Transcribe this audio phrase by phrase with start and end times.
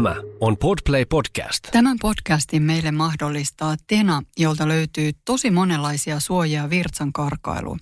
[0.00, 1.68] Tämä on Podplay Podcast.
[1.72, 7.80] Tämän podcastin meille mahdollistaa Tena, jolta löytyy tosi monenlaisia suojia virtsan karkailuun.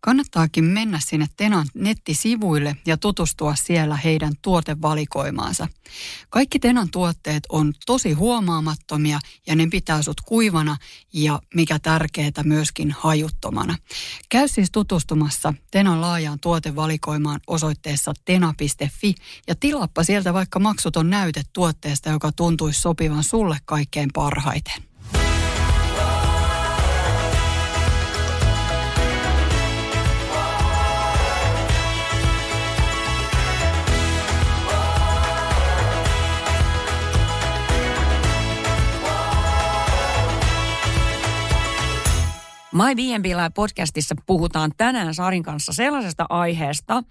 [0.00, 5.68] Kannattaakin mennä sinne Tenan nettisivuille ja tutustua siellä heidän tuotevalikoimaansa.
[6.30, 10.76] Kaikki Tenan tuotteet on tosi huomaamattomia ja ne pitää sut kuivana
[11.12, 13.76] ja mikä tärkeää myöskin hajuttomana.
[14.28, 19.14] Käy siis tutustumassa Tenan laajaan tuotevalikoimaan osoitteessa tena.fi
[19.48, 24.82] ja tilaappa sieltä vaikka maksuton näyte tuotteesta, joka tuntuisi sopivan sulle kaikkein parhaiten.
[42.72, 47.02] My B&B podcastissa puhutaan tänään Sarin kanssa sellaisesta aiheesta,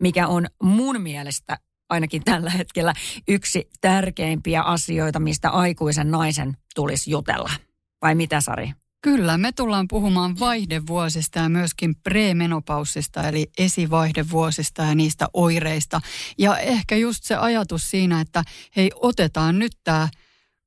[0.00, 1.58] mikä on mun mielestä
[1.92, 2.92] ainakin tällä hetkellä
[3.28, 7.50] yksi tärkeimpiä asioita, mistä aikuisen naisen tulisi jutella.
[8.02, 8.72] Vai mitä Sari?
[9.02, 16.00] Kyllä, me tullaan puhumaan vaihdevuosista ja myöskin premenopaussista, eli esivaihdevuosista ja niistä oireista.
[16.38, 18.44] Ja ehkä just se ajatus siinä, että
[18.76, 20.08] hei, otetaan nyt tämä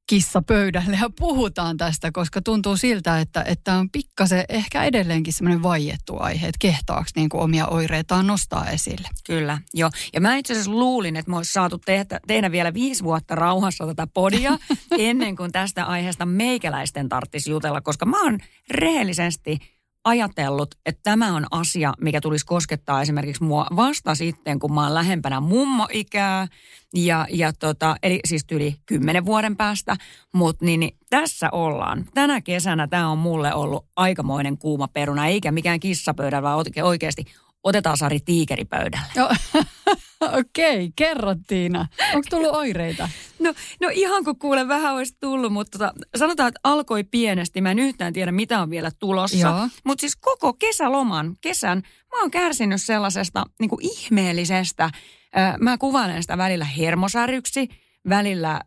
[0.07, 5.63] kissa pöydälle ja puhutaan tästä, koska tuntuu siltä, että, että on pikkasen ehkä edelleenkin semmoinen
[5.63, 9.07] vaiettu aihe, että kehtaako niin kuin omia oireitaan nostaa esille.
[9.25, 9.89] Kyllä, joo.
[10.13, 13.87] Ja mä itse asiassa luulin, että me olisi saatu tehdä, tehdä vielä viisi vuotta rauhassa
[13.87, 14.57] tätä podia
[14.97, 18.39] ennen kuin tästä aiheesta meikäläisten tarttisi jutella, koska mä oon
[18.69, 19.59] rehellisesti–
[20.05, 24.93] ajatellut, että tämä on asia, mikä tulisi koskettaa esimerkiksi mua vasta sitten, kun mä oon
[24.93, 26.47] lähempänä mummoikää,
[26.93, 29.95] ja, ja tota, eli siis yli kymmenen vuoden päästä,
[30.33, 32.05] mutta niin, niin, tässä ollaan.
[32.13, 37.25] Tänä kesänä tämä on mulle ollut aikamoinen kuuma peruna, eikä mikään kissapöydä, vaan oikeasti
[37.63, 39.05] otetaan Sari tiikeripöydälle.
[40.39, 41.87] Okei, okay, kerro Tiina.
[42.13, 43.09] Onko tullut oireita?
[43.39, 47.61] No, no ihan kun kuule vähän olisi tullut, mutta tota, sanotaan, että alkoi pienesti.
[47.61, 49.69] Mä en yhtään tiedä, mitä on vielä tulossa.
[49.83, 51.81] Mutta siis koko kesäloman, kesän,
[52.15, 57.67] mä oon kärsinyt sellaisesta niin kuin ihmeellisestä, äh, mä kuvailen sitä välillä hermosäryksi,
[58.09, 58.61] välillä äh,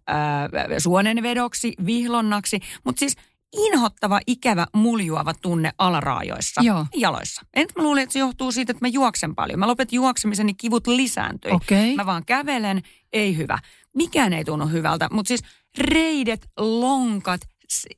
[0.78, 3.16] suonenvedoksi, vihlonnaksi, mutta siis–
[3.52, 6.86] inhottava, ikävä, muljuava tunne alaraajoissa, Joo.
[6.94, 7.42] jaloissa.
[7.54, 9.58] En mä luulin, että se johtuu siitä, että mä juoksen paljon.
[9.58, 11.52] Mä lopetin juoksemisen, niin kivut lisääntyi.
[11.52, 11.94] Okay.
[11.94, 12.82] Mä vaan kävelen,
[13.12, 13.58] ei hyvä.
[13.94, 15.42] Mikään ei tunnu hyvältä, mutta siis
[15.78, 17.40] reidet, lonkat,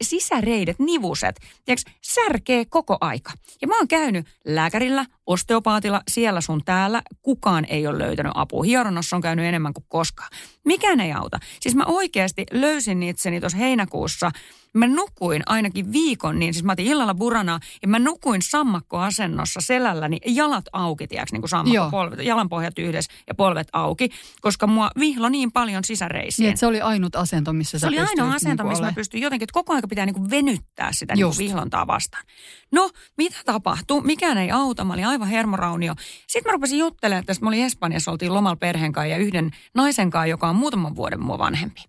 [0.02, 3.32] sisäreidet, nivuset, tiedätkö, särkee koko aika.
[3.62, 7.02] Ja mä oon käynyt lääkärillä, osteopaatilla, siellä sun täällä.
[7.22, 8.62] Kukaan ei ole löytänyt apua.
[8.62, 10.30] Hieronnassa on käynyt enemmän kuin koskaan.
[10.64, 11.38] Mikään ei auta.
[11.60, 14.30] Siis mä oikeasti löysin itseni tuossa heinäkuussa–
[14.74, 20.18] Mä nukuin ainakin viikon, niin siis mä otin illalla buranaa ja mä nukuin sammakkoasennossa selälläni
[20.26, 24.08] jalat auki, tiedätkö, niin kuin sammakko, polvet, jalanpohjat yhdessä ja polvet auki,
[24.40, 26.46] koska mua vihlo niin paljon sisäreisiin.
[26.46, 29.44] Niin, se oli ainut asento, missä Se oli ainoa niin asento, missä mä pystyin jotenkin,
[29.44, 32.24] että koko ajan pitää niin kuin venyttää sitä niin kuin vihlontaa vastaan.
[32.72, 34.02] No, mitä tapahtui?
[34.02, 34.84] Mikään ei auta.
[34.84, 35.94] Mä olin aivan hermoraunio.
[36.26, 37.44] Sitten mä rupesin juttelemaan tästä.
[37.44, 41.22] Mä olin Espanjassa, oltiin lomalla perheen kanssa ja yhden naisen kanssa, joka on muutaman vuoden
[41.22, 41.80] mua vanhempi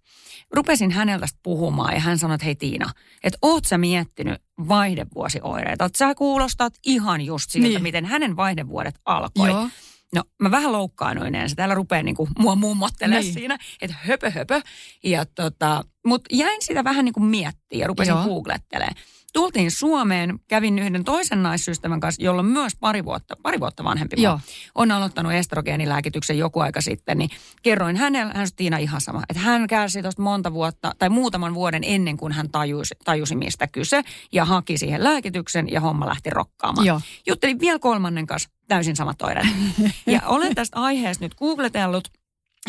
[0.54, 2.90] rupesin häneltä puhumaan ja hän sanoi, että hei Tiina,
[3.24, 5.86] että oot sä miettinyt vaihdevuosioireita?
[5.86, 7.84] Että sä kuulostat ihan just siltä, niin.
[7.84, 9.50] miten hänen vaihdevuodet alkoi.
[9.50, 9.70] Joo.
[10.16, 13.34] No mä vähän loukkaanoin se täällä rupeaa niinku mua mummottelemaan niin.
[13.34, 14.62] siinä, että höpö höpö.
[15.04, 18.96] Ja tota, mutta jäin sitä vähän niin kuin miettiä ja rupesin googlettelemaan.
[19.34, 24.22] Tultiin Suomeen, kävin yhden toisen naisystävän kanssa, jolla on myös pari vuotta, pari vuotta vanhempi.
[24.22, 24.40] Joo.
[24.76, 27.30] On aloittanut estrogeenilääkityksen joku aika sitten, niin
[27.62, 31.84] kerroin hänelle, hän Tiina ihan sama, että hän kärsi tuosta monta vuotta tai muutaman vuoden
[31.86, 36.86] ennen kuin hän tajusi, tajusi mistä kyse ja haki siihen lääkityksen ja homma lähti rokkaamaan.
[36.86, 37.02] Joo.
[37.28, 39.48] Juttelin vielä kolmannen kanssa täysin samat oireet.
[40.06, 42.21] ja olen tästä aiheesta nyt googletellut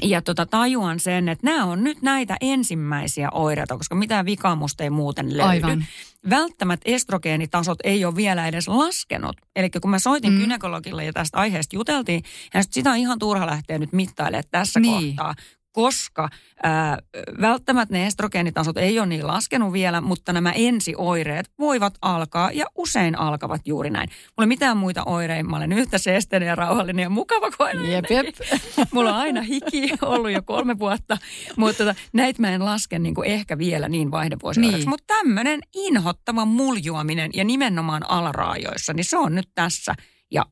[0.03, 4.85] ja tota, tajuan sen, että nämä on nyt näitä ensimmäisiä oireita, koska mitään vikaa musta
[4.85, 5.49] ei muuten löydy.
[5.49, 5.85] Aivan.
[6.31, 9.37] Välttämättä estrogeenitasot ei ole vielä edes laskenut.
[9.57, 10.39] Eli kun mä soitin mm.
[10.39, 12.23] gynekologille ja tästä aiheesta juteltiin,
[12.55, 15.17] ja sitä on ihan turha lähteä nyt mittailemaan tässä niin.
[15.17, 15.35] kohtaa,
[15.73, 16.29] koska
[16.63, 16.99] ää,
[17.41, 23.19] välttämättä ne estrogeenitasot ei ole niin laskenut vielä, mutta nämä ensioireet voivat alkaa ja usein
[23.19, 24.09] alkavat juuri näin.
[24.09, 27.89] Mulla ei mitään muita oireita, mä olen yhtä seesteinen ja rauhallinen ja mukava kuin aina.
[27.89, 28.27] Jep, jep.
[28.93, 31.19] Mulla on aina hiki ollut jo kolme vuotta,
[31.57, 34.79] mutta tota, näitä mä en laske niin kuin ehkä vielä niin vaihdevuosioireiksi.
[34.79, 34.89] Niin.
[34.89, 39.95] Mutta tämmöinen inhottava muljuaminen ja nimenomaan alaraajoissa, niin se on nyt tässä
[40.31, 40.47] ja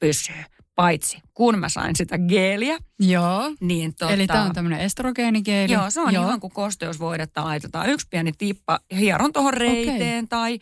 [0.00, 0.44] pysyy.
[0.74, 3.54] Paitsi kun mä sain sitä geeliä, Joo.
[3.60, 5.72] niin tota, Eli tämä on tämmöinen estrogeenigeeli.
[5.72, 6.24] Joo, se on Joo.
[6.24, 7.90] ihan kuin kosteusvoidetta laitetaan.
[7.90, 10.26] Yksi pieni tippa hieron tuohon reiteen okay.
[10.28, 10.58] tai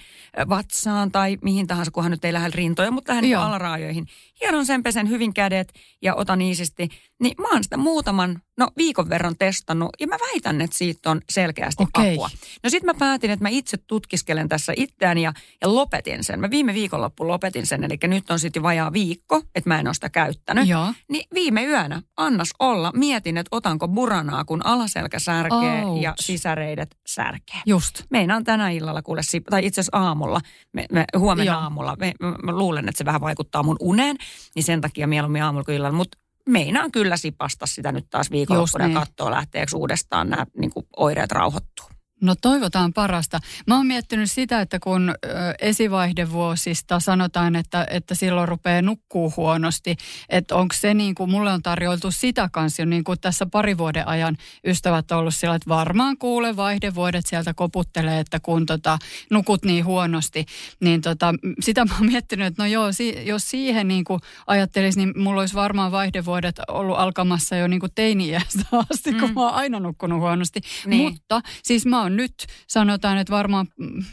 [0.48, 4.06] vatsaan tai mihin tahansa, kunhan nyt ei lähde rintoja, mutta lähden niin alaraajoihin.
[4.40, 5.72] Hieron sen pesen hyvin kädet
[6.02, 6.88] ja otan iisisti.
[7.22, 11.20] Niin mä oon sitä muutaman, no viikon verran testannut ja mä väitän, että siitä on
[11.30, 12.12] selkeästi okay.
[12.12, 12.30] apua.
[12.62, 16.40] No sit mä päätin, että mä itse tutkiskelen tässä itseäni ja, ja lopetin sen.
[16.40, 19.94] Mä viime viikonloppu lopetin sen, eli nyt on sitten vajaa viikko, että mä en ole
[19.94, 20.59] sitä käyttänyt.
[20.68, 20.92] Joo.
[21.08, 22.92] Niin viime yönä annas olla.
[22.94, 26.02] Mietin, että otanko buranaa, kun alaselkä särkee Ouch.
[26.02, 27.60] ja sisäreidet särkee.
[27.66, 28.02] Just.
[28.10, 29.20] Meinaan tänä illalla kuule,
[29.50, 30.40] tai itse asiassa aamulla,
[30.72, 31.60] me, me, huomenna Joo.
[31.60, 32.12] aamulla, me,
[32.42, 34.16] mä luulen, että se vähän vaikuttaa mun uneen,
[34.54, 35.96] niin sen takia mieluummin aamulla kuin illalla.
[35.96, 36.18] Mutta
[36.48, 38.94] meinaan kyllä sipasta sitä nyt taas viikonloppuna niin.
[38.94, 41.86] ja katsoa lähteekö uudestaan nämä niin oireet rauhoittuu.
[42.20, 43.40] No toivotaan parasta.
[43.66, 45.14] Mä oon miettinyt sitä, että kun
[45.60, 49.96] esivaihdevuosista sanotaan, että, että silloin rupeaa nukkuu huonosti,
[50.28, 54.08] että onko se niin kuin, mulle on tarjoltu sitä kanssa niin kuin tässä pari vuoden
[54.08, 54.36] ajan
[54.66, 58.98] ystävät on ollut sillä, että varmaan kuule vaihdevuodet sieltä koputtelee, että kun tota,
[59.30, 60.46] nukut niin huonosti,
[60.80, 64.98] niin tota, sitä mä oon miettinyt, että no joo, si, jos siihen niin kuin ajattelisi,
[64.98, 69.20] niin mulla olisi varmaan vaihdevuodet ollut alkamassa jo niin kuin teini-iästä asti, mm.
[69.20, 70.60] kun mä oon aina nukkunut huonosti.
[70.86, 71.02] Niin.
[71.02, 74.04] Mutta siis mä oon on nyt, sanotaan, että varmaan mm,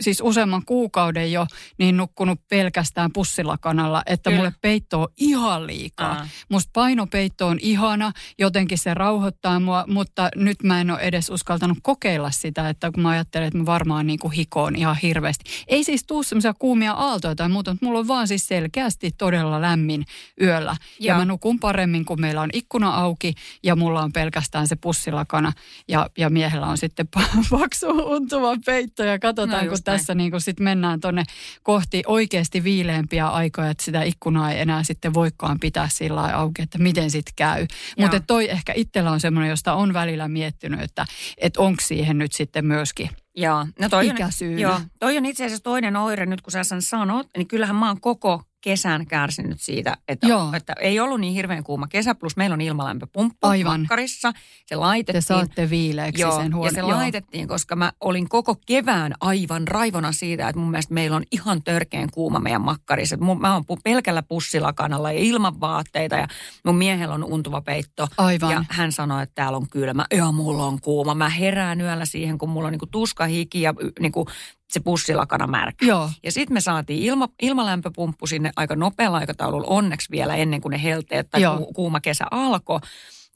[0.00, 1.46] siis useamman kuukauden jo,
[1.78, 4.38] niin nukkunut pelkästään pussilakanalla, että Kyllä.
[4.38, 6.12] mulle peitto on ihan liikaa.
[6.12, 6.28] Aa.
[6.48, 11.78] Musta painopeitto on ihana, jotenkin se rauhoittaa mua, mutta nyt mä en ole edes uskaltanut
[11.82, 15.44] kokeilla sitä, että kun mä ajattelen, että mä varmaan niin kuin hikoon ihan hirveästi.
[15.68, 19.60] Ei siis tuu semmoisia kuumia aaltoja tai muuta, mutta mulla on vaan siis selkeästi todella
[19.60, 20.04] lämmin
[20.42, 20.76] yöllä.
[21.00, 24.76] Ja, ja mä nukun paremmin, kun meillä on ikkuna auki ja mulla on pelkästään se
[24.76, 25.52] pussilakana
[25.88, 27.08] ja, ja miehellä on sitten
[27.50, 31.24] paksu untuva peitto ja katsotaan, no, kun tässä niin kuin sit mennään tuonne
[31.62, 36.78] kohti oikeasti viileämpiä aikoja, että sitä ikkunaa ei enää sitten voikaan pitää sillä auki, että
[36.78, 37.66] miten sitten käy.
[37.98, 41.06] Mutta toi ehkä itsellä on semmoinen, josta on välillä miettinyt, että,
[41.38, 43.66] että onko siihen nyt sitten myöskin Joo.
[43.80, 44.10] No toi.
[44.10, 44.80] On, joo.
[44.98, 48.00] Toi on itse asiassa toinen oire nyt, kun sä sen sanot, niin kyllähän mä oon
[48.00, 50.52] koko kesän kärsinyt siitä, että, Joo.
[50.56, 53.80] että ei ollut niin hirveän kuuma kesä, plus meillä on ilmalämpöpumppu Aivan.
[53.80, 54.32] makkarissa.
[54.66, 55.22] Se laitettiin.
[55.22, 56.68] Te saatte viileäksi Joo, sen huone.
[56.68, 56.90] ja se Joo.
[56.90, 61.62] laitettiin, koska mä olin koko kevään aivan raivona siitä, että mun mielestä meillä on ihan
[61.62, 63.16] törkeän kuuma meidän makkarissa.
[63.16, 66.28] Mä oon pelkällä pussilakanalla ja ilman vaatteita ja
[66.64, 68.08] mun miehellä on untuva peitto.
[68.18, 68.50] Aivan.
[68.52, 70.06] Ja hän sanoi, että täällä on kylmä.
[70.14, 71.14] Ja mulla on kuuma.
[71.14, 74.26] Mä herään yöllä siihen, kun mulla on niinku tuska, hiki ja niinku
[74.70, 75.86] se pussilakana märkä.
[75.86, 76.10] Joo.
[76.22, 80.82] Ja sitten me saatiin ilma, ilmalämpöpumppu sinne aika nopealla aikataululla onneksi vielä ennen kuin ne
[80.82, 81.70] helteet tai Joo.
[81.74, 82.80] kuuma kesä alkoi.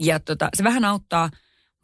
[0.00, 1.30] Ja tota, se vähän auttaa,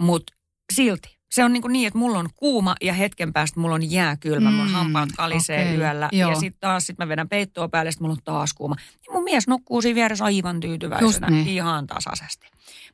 [0.01, 0.33] mutta
[0.73, 1.21] silti.
[1.31, 4.51] Se on niin, kuin niin, että mulla on kuuma ja hetken päästä mulla on jääkylmä.
[4.51, 6.09] Mm, mun hampaat kalisee okay, yöllä.
[6.13, 6.31] Joo.
[6.31, 8.77] Ja sitten taas sit mä vedän peittoa päälle, sitten mulla on taas kuuma.
[9.07, 11.31] Ja mun mies nukkuu siinä vieressä aivan tyytyväisenä.
[11.31, 11.49] Niin.
[11.49, 12.47] Ihan tasaisesti.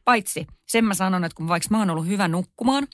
[0.05, 2.87] Paitsi sen mä sanon, että kun vaikka mä oon ollut hyvä nukkumaan,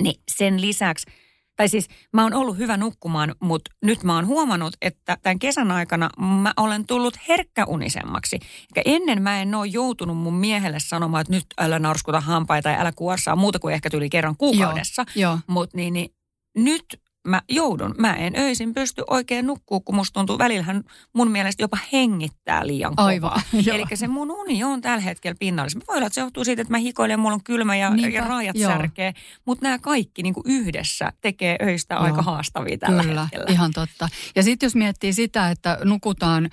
[0.00, 1.06] niin sen lisäksi–
[1.60, 5.70] tai siis mä oon ollut hyvä nukkumaan, mutta nyt mä oon huomannut, että tämän kesän
[5.70, 8.38] aikana mä olen tullut herkkäunisemmaksi.
[8.76, 12.80] Ja ennen mä en ole joutunut mun miehelle sanomaan, että nyt älä narskuta hampaita ja
[12.80, 15.04] älä kuorsaa muuta kuin ehkä tuli kerran kuukaudessa.
[15.46, 16.14] Mutta niin, niin,
[16.56, 16.84] nyt
[17.28, 17.94] mä joudun.
[17.98, 22.96] Mä en öisin pysty oikein nukkuu, kun musta tuntuu välillähän mun mielestä jopa hengittää liian
[22.96, 23.06] kovaa.
[23.06, 23.42] Aivan,
[23.72, 25.76] Eli se mun uni on tällä hetkellä pinnallis.
[25.76, 28.16] Mä voi olla, että se johtuu siitä, että mä hikoilen, mulla on kylmä ja, Niinpä,
[28.16, 28.70] ja raajat joo.
[28.72, 29.12] särkee.
[29.44, 32.04] Mutta nämä kaikki niin yhdessä tekee öistä joo.
[32.04, 33.46] aika haastavia tällä Kyllä, hetkellä.
[33.48, 34.08] ihan totta.
[34.36, 36.50] Ja sitten jos miettii sitä, että nukutaan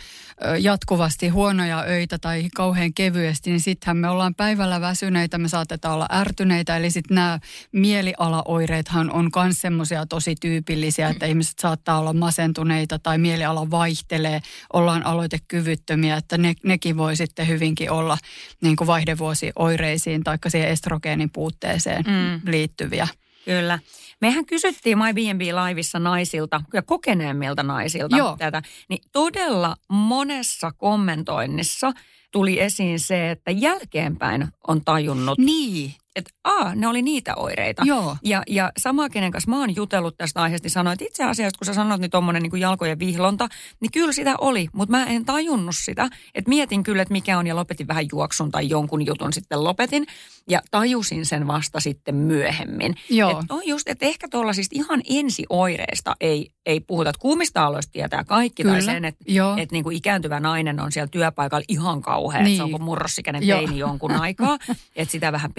[0.59, 6.07] jatkuvasti huonoja öitä tai kauhean kevyesti, niin sittenhän me ollaan päivällä väsyneitä, me saatetaan olla
[6.11, 6.77] ärtyneitä.
[6.77, 7.39] Eli sitten nämä
[7.71, 14.41] mielialaoireethan on myös semmoisia tosi tyypillisiä tyypillisiä, että ihmiset saattaa olla masentuneita tai mieliala vaihtelee,
[14.73, 18.17] ollaan aloitekyvyttömiä, että ne, nekin voi sitten hyvinkin olla
[18.61, 22.51] niin kuin vaihdevuosioireisiin tai siihen estrogeenin puutteeseen mm.
[22.51, 23.07] liittyviä.
[23.45, 23.79] Kyllä.
[24.21, 28.35] Mehän kysyttiin My B&B Liveissa naisilta ja kokeneemmilta naisilta Joo.
[28.39, 31.91] tätä, niin todella monessa kommentoinnissa
[32.31, 37.83] tuli esiin se, että jälkeenpäin on tajunnut, niin että aa, ne oli niitä oireita.
[37.85, 38.17] Joo.
[38.23, 41.57] Ja, ja sama, kenen kanssa mä oon jutellut tästä aiheesta, niin sanoi, että itse asiassa
[41.57, 43.47] kun sä sanoit niin tuommoinen niin jalkojen vihlonta,
[43.79, 46.09] niin kyllä sitä oli, mutta mä en tajunnut sitä.
[46.35, 50.05] Että mietin kyllä, että mikä on ja lopetin vähän juoksun tai jonkun jutun sitten lopetin.
[50.49, 52.95] Ja tajusin sen vasta sitten myöhemmin.
[53.09, 53.31] Joo.
[53.31, 57.09] Että on just, että ehkä tuollaisista ihan ensioireista ei, ei puhuta.
[57.09, 58.63] Että kuumista aloista tietää kaikki.
[58.63, 58.75] Kyllä.
[58.75, 59.25] Tai sen, että,
[59.71, 62.41] niin kuin ikääntyvä nainen on siellä työpaikalla ihan kauhea.
[62.41, 62.57] Niin.
[62.57, 63.59] Se on kuin murrossikäinen Joo.
[63.59, 64.57] teini jonkun aikaa.
[64.95, 65.53] että sitä vähän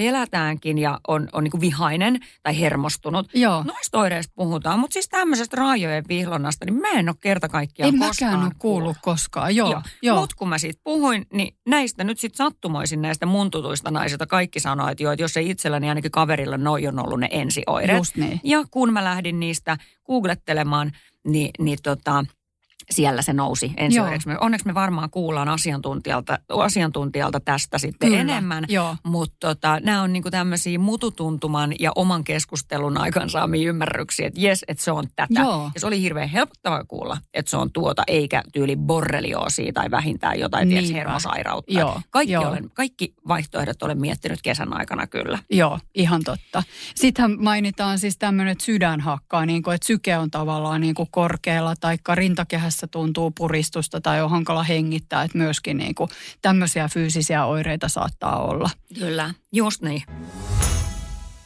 [0.49, 3.31] pelätäänkin ja on, on niin vihainen tai hermostunut.
[3.35, 3.63] Joo.
[3.63, 8.01] Noista oireista puhutaan, mutta siis tämmöisestä raajojen vihlonnasta, niin mä en ole kerta kaikkiaan En
[8.01, 9.57] koskaan mäkään ole kuullut koskaan.
[9.57, 9.83] Joo, joo.
[10.03, 10.21] Joo.
[10.21, 14.61] Mutta kun mä siitä puhuin, niin näistä nyt sitten sattumoisin näistä mun tutuista naisista kaikki
[14.61, 17.99] sanoo, että, joo, että jos ei itselläni niin ainakin kaverilla noi on ollut ne ensioireet.
[17.99, 18.41] Just niin.
[18.45, 19.77] Ja kun mä lähdin niistä
[20.07, 20.93] googlettelemaan,
[21.25, 22.25] niin, niin tota,
[22.91, 24.29] siellä se nousi ensioireeksi.
[24.41, 28.65] Onneksi me varmaan kuullaan asiantuntijalta, asiantuntijalta tästä sitten Kyllä, enemmän.
[28.69, 28.97] joo.
[29.03, 34.85] Mutta tota, nämä on niinku tämmöisiä mututuntuman ja oman keskustelun aikansaamia ymmärryksiä, että jes, että
[34.85, 35.41] se on tätä.
[35.41, 35.71] Joo.
[35.75, 40.39] Ja se oli hirveän helpottavaa kuulla, että se on tuota, eikä tyyli borrelioosia tai vähintään
[40.39, 41.73] jotain tiedätkö, hermosairautta.
[41.73, 42.49] Joo, Kaikki, joo.
[42.49, 45.39] Olen, kaikki vaihtoehdot olen miettinyt kesän aikana kyllä.
[45.51, 46.63] Joo, ihan totta.
[46.95, 51.09] Sittenhän mainitaan siis tämmöinen, että sydän hakkaa, niin kuin, että syke on tavallaan niin kuin
[51.11, 56.11] korkealla, tai rintakehässä tuntuu puristusta tai on hankala hengittää, että myöskin niin kuin
[56.43, 58.71] tämmöisiä fyysisiä oireita saattaa olla.
[58.99, 60.03] Kyllä, just niin.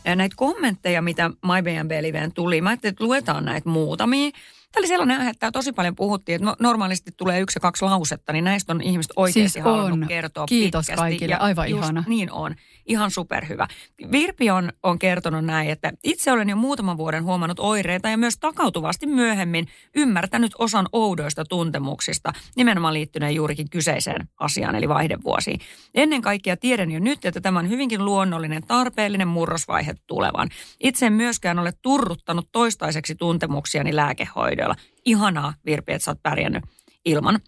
[0.05, 4.31] Ja näitä kommentteja, mitä MyBnB-liveen tuli, mä ajattelin, että luetaan näitä muutamia.
[4.73, 7.85] Tämä oli sellainen aihe, että tosi paljon puhuttiin, että no, normaalisti tulee yksi ja kaksi
[7.85, 10.09] lausetta, niin näistä on ihmiset oikeasti Siis halunnut on.
[10.09, 11.01] kertoa Kiitos pitkästi.
[11.01, 12.05] kaikille, Ja aivan just ihana.
[12.07, 12.55] Niin on,
[12.87, 13.69] ihan superhyvä.
[14.13, 18.39] Virpi on, on kertonut näin, että itse olen jo muutaman vuoden huomannut oireita ja myös
[18.39, 25.61] takautuvasti myöhemmin ymmärtänyt osan oudoista tuntemuksista, nimenomaan liittyneen juurikin kyseiseen asiaan, eli vaihdevuosiin.
[25.95, 30.49] Ennen kaikkea tiedän jo nyt, että tämä on hyvinkin luonnollinen, tarpeellinen murrosvaihe tulevan.
[30.81, 33.97] Itse en myöskään ole turruttanut toistaiseksi tuntemuksiani
[34.69, 34.75] lääkehoidolla.
[35.05, 36.65] Ihanaa, Virpi, että sä oot pärjännyt
[37.05, 37.41] ilman.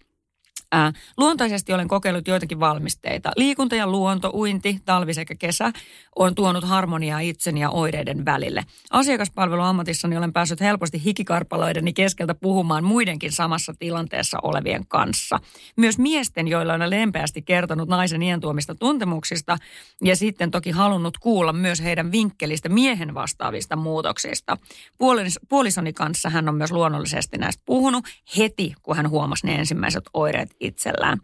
[0.71, 3.31] Ää, luontaisesti olen kokeillut joitakin valmisteita.
[3.35, 5.71] Liikunta ja luonto, uinti, talvi sekä kesä
[6.15, 8.63] on tuonut harmoniaa itsen ja oireiden välille.
[8.91, 15.39] Asiakaspalveluammatissani olen päässyt helposti hikikarpaloideni keskeltä puhumaan muidenkin samassa tilanteessa olevien kanssa.
[15.77, 19.57] Myös miesten, joilla on lempeästi kertonut naisen iän tuomista tuntemuksista
[20.03, 24.57] ja sitten toki halunnut kuulla myös heidän vinkkelistä miehen vastaavista muutoksista.
[24.97, 28.05] Puolis- puolisoni kanssa hän on myös luonnollisesti näistä puhunut
[28.37, 31.17] heti, kun hän huomasi ne ensimmäiset oireet itsellään.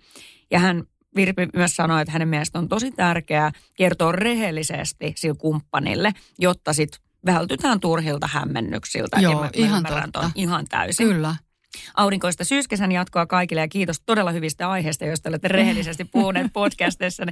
[0.52, 0.84] Ja hän
[1.16, 7.02] Virpi myös sanoi, että hänen mielestä on tosi tärkeää kertoa rehellisesti sille kumppanille, jotta sitten
[7.26, 9.20] vältytään turhilta hämmennyksiltä.
[9.20, 10.32] Joo, Ja mä, mä ihan totta.
[10.36, 11.08] ihan täysin.
[11.08, 11.36] Kyllä.
[11.96, 17.24] Aurinkoista syyskesän jatkoa kaikille ja kiitos todella hyvistä aiheista, joista olette rehellisesti puhuneet podcastissa.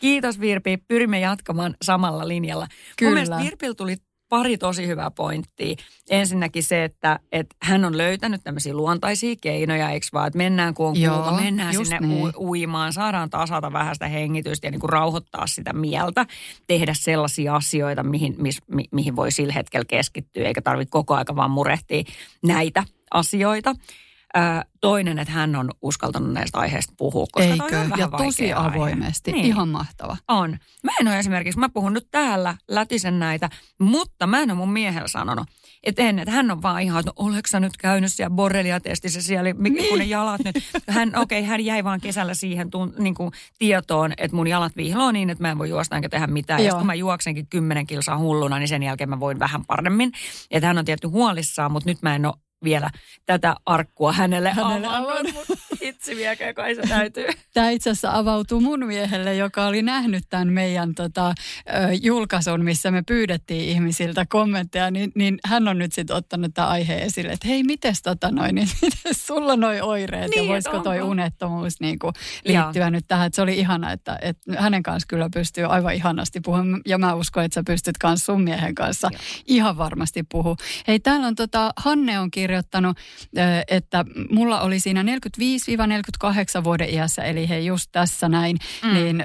[0.00, 2.66] Kiitos Virpi, pyrimme jatkamaan samalla linjalla.
[2.96, 3.10] Kyllä.
[3.10, 3.96] Mun mielestä Virpil tuli
[4.34, 5.76] pari tosi hyvää pointtia.
[6.10, 10.86] Ensinnäkin se, että, että hän on löytänyt tämmöisiä luontaisia keinoja, eikö vaan, että mennään kun
[10.86, 12.26] on Joo, kuuma, mennään sinne niin.
[12.26, 16.26] u- uimaan, saadaan tasata vähän sitä hengitystä ja niin kuin rauhoittaa sitä mieltä,
[16.66, 21.36] tehdä sellaisia asioita, mihin, mis, mi, mihin voi sillä hetkellä keskittyä, eikä tarvitse koko aika
[21.36, 22.02] vaan murehtia
[22.42, 23.74] näitä asioita.
[24.36, 24.40] Ö,
[24.80, 27.80] toinen, että hän on uskaltanut näistä aiheista puhua, koska toi Eikö?
[27.80, 28.68] on vähän Ja tosi aihe.
[28.68, 29.32] avoimesti.
[29.32, 29.44] Niin.
[29.46, 30.16] Ihan mahtava.
[30.28, 30.58] On.
[30.84, 33.50] Mä en ole esimerkiksi, mä puhun nyt täällä, lätisen näitä,
[33.80, 35.46] mutta mä en ole mun miehellä sanonut,
[35.82, 39.22] että en, että hän on vaan ihan, että no, oleks sä nyt käynyt siellä borreliatestissä
[39.22, 39.88] siellä, niin.
[39.88, 40.54] kun ne jalat nyt.
[40.88, 44.76] Hän, okei, okay, hän jäi vaan kesällä siihen tun, niin kuin tietoon, että mun jalat
[44.76, 46.60] vihloo niin, että mä en voi juosta enkä tehdä mitään.
[46.60, 46.70] Ja Joo.
[46.70, 50.12] sit kun mä juoksenkin kymmenen kilsaa hulluna, niin sen jälkeen mä voin vähän paremmin.
[50.50, 52.34] Että hän on tietty huolissaan, mutta nyt mä en ole
[52.64, 52.90] vielä
[53.26, 55.54] tätä arkkua hänelle, Hänelle avannut, mutta
[55.84, 57.26] hitsi viekö, kai se täytyy.
[57.54, 61.34] Tämä itse asiassa avautuu mun miehelle, joka oli nähnyt tämän meidän tota,
[62.02, 67.02] julkaisun, missä me pyydettiin ihmisiltä kommentteja, niin, niin hän on nyt sitten ottanut tämän aiheen
[67.02, 71.00] esille, että hei, mites tota noin, niin mites sulla noi oireet Niin, ja voisiko toi
[71.00, 71.10] onko?
[71.10, 72.12] unettomuus niin kuin
[72.44, 73.26] liittyä nyt tähän.
[73.26, 77.14] Että se oli ihana, että, että hänen kanssa kyllä pystyy aivan ihanasti puhumaan ja mä
[77.14, 79.20] uskon, että sä pystyt myös sun miehen kanssa Joo.
[79.46, 80.56] ihan varmasti puhu.
[80.88, 82.53] Hei, täällä on tota, Hanne on kirjoittanut,
[83.38, 88.94] ö, että mulla oli siinä 45-48 vuoden iässä, eli hei just tässä näin, Mm.
[88.94, 89.24] niin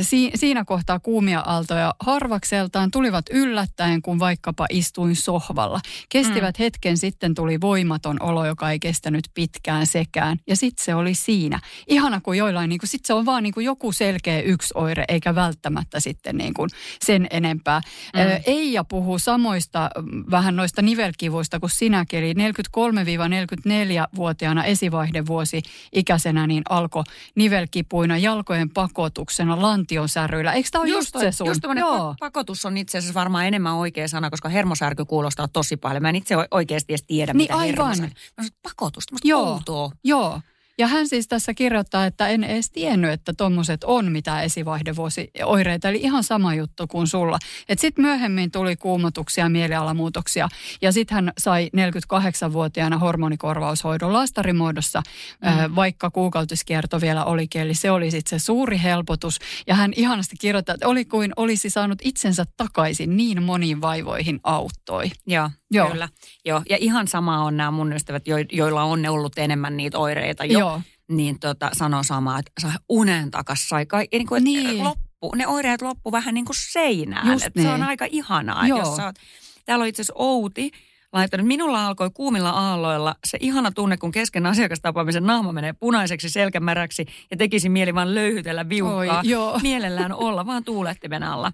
[0.00, 5.80] si, siinä kohtaa kuumia aaltoja harvakseltaan tulivat yllättäen, kun vaikkapa istuin sohvalla.
[6.08, 6.62] Kestivät mm.
[6.62, 10.38] hetken, sitten tuli voimaton olo, joka ei kestänyt pitkään sekään.
[10.46, 11.60] Ja sitten se oli siinä.
[11.86, 15.34] Ihana, kun joillain, niin sitten se on vaan niin kuin joku selkeä yksi oire, eikä
[15.34, 16.70] välttämättä sitten niin kuin
[17.04, 17.80] sen enempää.
[18.14, 18.20] Mm.
[18.46, 25.62] Eija puhuu samoista mm, vähän noista nivelkivuista kuin sinäkin, eli 43-44-vuotiaana esivaihdevuosi
[25.92, 30.52] ikäisenä niin alkoi nivelkipuina, jalkojen pakotuksena, lantionsäryillä.
[30.52, 31.46] Eikö tämä ole just, just se sun?
[31.46, 32.14] Just Joo.
[32.20, 36.02] pakotus on itse asiassa varmaan enemmän oikea sana, koska hermosärky kuulostaa tosi paljon.
[36.02, 37.86] Mä en itse oikeasti edes tiedä, niin mitä aivan.
[37.86, 38.14] hermosärky.
[38.62, 39.52] Pakotus, Joo.
[39.52, 39.90] outoa.
[40.04, 40.40] Joo.
[40.78, 45.88] Ja hän siis tässä kirjoittaa, että en edes tiennyt, että tuommoiset on mitä esivaihdevuosioireita.
[45.88, 47.38] Eli ihan sama juttu kuin sulla.
[47.68, 50.48] Että sitten myöhemmin tuli kuumotuksia ja mielialamuutoksia.
[50.82, 55.02] Ja sitten hän sai 48-vuotiaana hormonikorvaushoidon lastarimuodossa,
[55.42, 55.76] mm.
[55.76, 57.60] vaikka kuukautiskierto vielä olikin.
[57.60, 59.38] Eli se oli sitten se suuri helpotus.
[59.66, 65.10] Ja hän ihanasti kirjoittaa, että oli kuin olisi saanut itsensä takaisin niin moniin vaivoihin auttoi.
[65.26, 65.50] Joo.
[65.70, 65.90] Joo.
[65.90, 66.08] Kyllä.
[66.44, 66.62] Joo.
[66.70, 70.58] Ja ihan sama on nämä mun ystävät, joilla on ollut enemmän niitä oireita jo.
[70.58, 70.80] Joo.
[71.10, 74.84] Niin tota, sanoo samaa, että sai unen takas, sai kai, niin kuin, niin.
[74.84, 77.32] loppu, ne oireet loppu vähän niin kuin seinään.
[77.32, 77.66] Just niin.
[77.66, 77.88] Se on niin.
[77.88, 78.66] aika ihanaa.
[78.66, 78.78] Joo.
[78.78, 79.16] Jos oot,
[79.64, 80.70] täällä on itse asiassa Outi,
[81.12, 81.46] laittanut.
[81.46, 87.36] Minulla alkoi kuumilla aalloilla se ihana tunne, kun kesken asiakastapaamisen naama menee punaiseksi selkämäräksi ja
[87.36, 89.22] tekisi mieli vain löyhytellä viukkaa.
[89.52, 91.52] Oi, Mielellään olla vaan tuulettimen alla.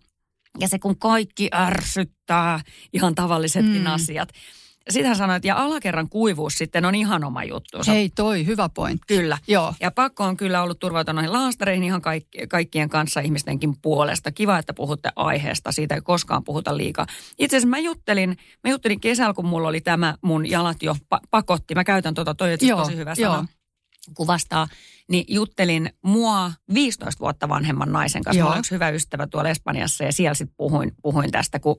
[0.59, 2.61] Ja se kun kaikki ärsyttää,
[2.93, 3.87] ihan tavallisetkin mm.
[3.87, 4.29] asiat.
[4.91, 7.79] Sitten hän sanoi, että ja alakerran kuivuus sitten on ihan oma juttu.
[7.87, 9.15] Hei toi, hyvä pointti.
[9.15, 9.39] Kyllä.
[9.49, 9.75] Joo.
[9.81, 14.33] Ja pakko on kyllä ollut turvata noihin laastareihin ihan kaikki, kaikkien kanssa ihmistenkin puolesta.
[14.33, 15.73] Kiva, että puhutte aiheesta.
[15.73, 17.07] Siitä ei koskaan puhuta liikaa.
[17.39, 21.27] Itse asiassa mä juttelin, mä juttelin kesällä, kun mulla oli tämä mun jalat jo pa-
[21.31, 21.75] pakotti.
[21.75, 23.35] Mä käytän tota, toi on tosi hyvä sana.
[23.35, 23.45] Joo
[24.15, 24.69] kuvastaa,
[25.09, 28.39] niin juttelin mua 15 vuotta vanhemman naisen kanssa.
[28.39, 28.45] Joo.
[28.45, 31.77] Mulla on yksi hyvä ystävä tuolla Espanjassa ja siellä sitten puhuin, puhuin tästä, kun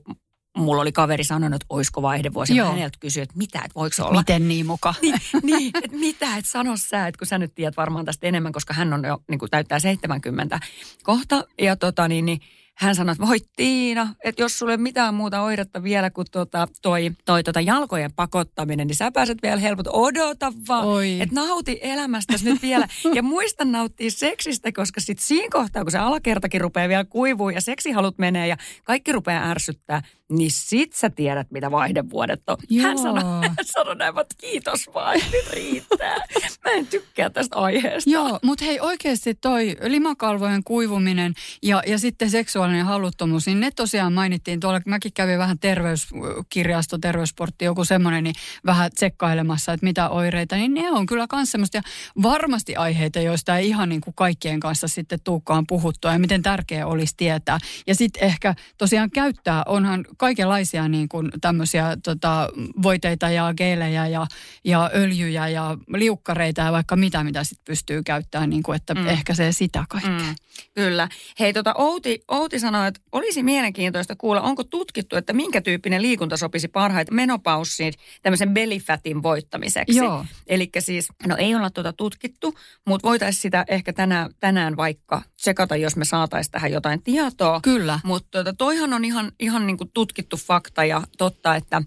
[0.56, 2.56] mulla oli kaveri sanonut, että olisiko vaihdevuosi.
[2.56, 2.70] Joo.
[2.70, 4.18] Häneltä kysyi, että mitä, että voiko olla.
[4.18, 4.94] Miten niin muka?
[5.02, 8.52] niin, niin että mitä, että sano sä, että kun sä nyt tiedät varmaan tästä enemmän,
[8.52, 10.60] koska hän on jo niin kuin täyttää 70
[11.02, 11.44] kohta.
[11.60, 12.40] Ja tota niin, niin
[12.74, 17.10] hän sanoi, että voi Tiina, että jos sulle mitään muuta oiretta vielä kuin tuota, toi,
[17.24, 19.86] toi tota jalkojen pakottaminen, niin sä pääset vielä helpot.
[19.86, 22.88] Odota vaan, että nauti elämästä nyt vielä.
[23.14, 27.60] Ja muista nauttia seksistä, koska sit siinä kohtaa, kun se alakertakin rupeaa vielä kuivuu ja
[27.60, 30.02] seksihalut menee ja kaikki rupeaa ärsyttää,
[30.32, 32.56] niin sit sä tiedät, mitä vaihdevuodet on.
[32.70, 32.86] Joo.
[32.86, 36.16] Hän sanoi, hän sanoi näin, että kiitos vaan, nyt riittää.
[36.64, 38.10] Mä en tykkää tästä aiheesta.
[38.10, 44.12] Joo, mutta hei oikeasti toi limakalvojen kuivuminen ja, ja sitten seksuaalinen haluttomuus, niin ne tosiaan
[44.12, 44.80] mainittiin tuolla.
[44.86, 48.34] Mäkin kävin vähän terveyskirjasto, terveysportti, joku semmoinen, niin
[48.66, 51.80] vähän tsekkailemassa, että mitä oireita, niin ne on kyllä myös semmoista
[52.22, 56.86] varmasti aiheita, joista ei ihan niin kuin kaikkien kanssa sitten tuukkaan puhuttua ja miten tärkeää
[56.86, 57.58] olisi tietää.
[57.86, 62.48] Ja sitten ehkä tosiaan käyttää, onhan kaikenlaisia niin kuin tämmöisiä tota,
[62.82, 64.26] voiteita ja geelejä ja,
[64.64, 69.06] ja öljyjä ja liukkareita ja vaikka mitä, mitä sitten pystyy käyttämään, niin kuin, että mm.
[69.06, 70.12] ehkä se sitä kaikkea.
[70.12, 70.34] Mm.
[70.74, 71.08] Kyllä.
[71.40, 76.36] Hei, tota, Outi, Outi sanoi, että olisi mielenkiintoista kuulla, onko tutkittu, että minkä tyyppinen liikunta
[76.36, 79.96] sopisi parhaiten menopaussiin tämmöisen bellyfatin voittamiseksi.
[79.96, 80.24] Joo.
[80.46, 82.54] Eli siis, no ei olla tuota tutkittu,
[82.86, 87.60] mutta voitaisiin sitä ehkä tänään, tänään vaikka tsekata, jos me saataisiin tähän jotain tietoa.
[87.60, 88.00] Kyllä.
[88.04, 91.82] Mutta tuota, toihan on ihan, ihan niin kuin tutkittu fakta ja totta, että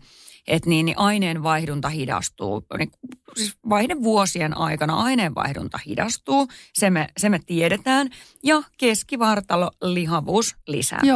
[0.48, 2.66] että niin, niin aineenvaihdunta hidastuu.
[2.78, 2.92] Niin,
[3.36, 8.10] siis vaihdevuosien aikana aineenvaihdunta hidastuu, se me, se me tiedetään,
[8.44, 11.14] ja keskivartalo lihavuus lisääntyy.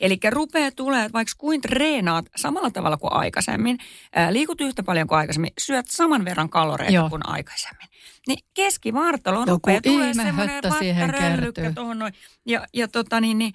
[0.00, 3.78] Eli rupeaa tulee, että vaikka kuin treenaat samalla tavalla kuin aikaisemmin,
[4.14, 7.10] ää, liikut yhtä paljon kuin aikaisemmin, syöt saman verran kaloreita Joo.
[7.10, 7.88] kuin aikaisemmin,
[8.28, 12.14] niin keskivartalo rupeaa tulee semmoinen vattaröllykkä tuohon noin.
[12.46, 13.52] Ja, ja tota niin, niin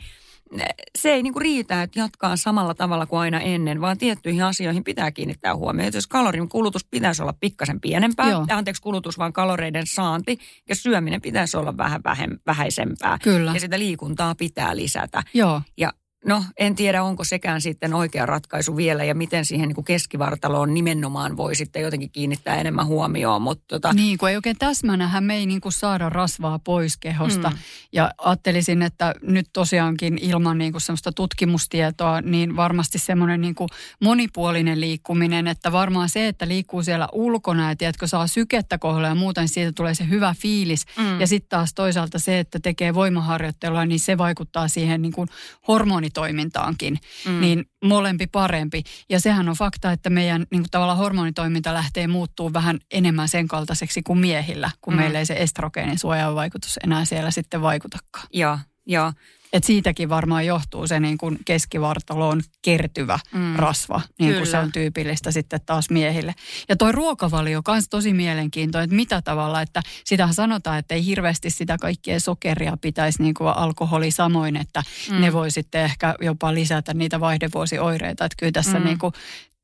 [0.98, 5.12] se ei niinku riitä, että jatkaa samalla tavalla kuin aina ennen, vaan tiettyihin asioihin pitää
[5.12, 5.92] kiinnittää huomioon.
[5.94, 8.46] Jos kalorin kulutus pitäisi olla pikkasen pienempää, Joo.
[8.50, 13.18] anteeksi kulutus, vaan kaloreiden saanti ja syöminen pitäisi olla vähän vähem, vähäisempää.
[13.24, 13.54] Kyllä.
[13.54, 15.24] Ja sitä liikuntaa pitää lisätä.
[15.34, 15.62] Joo.
[15.78, 15.94] Ja
[16.26, 20.74] No, en tiedä, onko sekään sitten oikea ratkaisu vielä ja miten siihen niin kuin keskivartaloon
[20.74, 23.42] nimenomaan voi sitten jotenkin kiinnittää enemmän huomioon.
[23.42, 23.94] Mutta tota...
[23.94, 27.50] Niin, kun ei oikein täsmänähän me ei niin kuin saada rasvaa pois kehosta.
[27.50, 27.58] Mm.
[27.92, 33.70] Ja ajattelisin, että nyt tosiaankin ilman niin kuin semmoista tutkimustietoa, niin varmasti semmoinen niin kuin
[34.02, 39.16] monipuolinen liikkuminen, että varmaan se, että liikkuu siellä ulkona ja tiedätkö, saa sykettä kohdalla ja
[39.16, 40.86] muuten siitä tulee se hyvä fiilis.
[40.98, 41.20] Mm.
[41.20, 45.28] Ja sitten taas toisaalta se, että tekee voimaharjoittelua, niin se vaikuttaa siihen niin kuin
[45.68, 47.42] hormonit hormonitoimintaankin, mm.
[47.42, 48.84] niin molempi parempi.
[49.10, 53.48] Ja sehän on fakta, että meidän niin kuin tavallaan hormonitoiminta lähtee muuttuu vähän enemmän sen
[53.48, 55.00] kaltaiseksi kuin miehillä, kun mm.
[55.00, 58.28] meillä ei se estrogeenin suojaava vaikutus enää siellä sitten vaikutakaan.
[58.34, 59.14] Joo, joo.
[59.56, 63.56] Et siitäkin varmaan johtuu se niin kuin keskivartaloon kertyvä mm.
[63.56, 64.40] rasva, niin Kyllä.
[64.40, 66.36] kuin se on tyypillistä sitten taas miehille.
[66.70, 71.06] Ja toi ruokavalio on myös tosi mielenkiintoinen, että mitä tavalla, että sitähän sanotaan, että ei
[71.06, 75.22] hirveästi sitä kaikkea sokeria pitäisi niin kuin alkoholi samoin, että mm.
[75.22, 78.26] ne voi sitten ehkä jopa lisätä niitä vaihdevuosioireita.
[78.26, 78.86] Että kyllä tässä mm.
[78.86, 79.14] niin kuin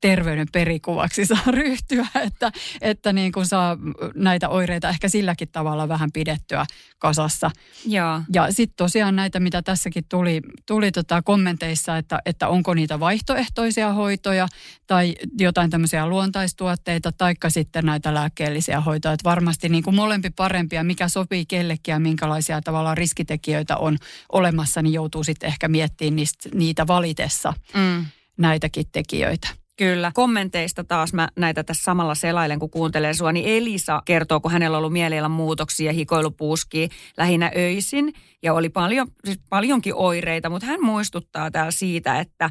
[0.02, 3.78] terveyden perikuvaksi saa ryhtyä, että, että niin kuin saa
[4.16, 6.66] näitä oireita ehkä silläkin tavalla vähän pidettyä
[7.00, 7.52] kasassa.
[7.86, 8.22] Joo.
[8.34, 13.94] Ja sitten tosiaan näitä, mitä tässäkin tuli, tuli tota kommenteissa, että, että onko niitä vaihtoehtoisia
[13.94, 14.48] hoitoja
[14.88, 19.14] tai jotain tämmöisiä luontaistuotteita, taikka sitten näitä lääkkeellisiä hoitoja.
[19.14, 23.98] Että varmasti niin kuin molempi parempia, mikä sopii kellekin ja minkälaisia tavallaan riskitekijöitä on
[24.32, 28.06] olemassa, niin joutuu sitten ehkä miettimään niistä, niitä valitessa mm.
[28.38, 29.61] näitäkin tekijöitä.
[29.82, 30.12] Kyllä.
[30.14, 34.76] Kommenteista taas mä näitä tässä samalla selailen, kun kuuntelen sua, niin Elisa kertoo, kun hänellä
[34.76, 38.14] on ollut mielialan muutoksia, hikoilupuuski lähinnä öisin
[38.44, 42.50] ja oli paljon, siis paljonkin oireita, mutta hän muistuttaa täällä siitä, että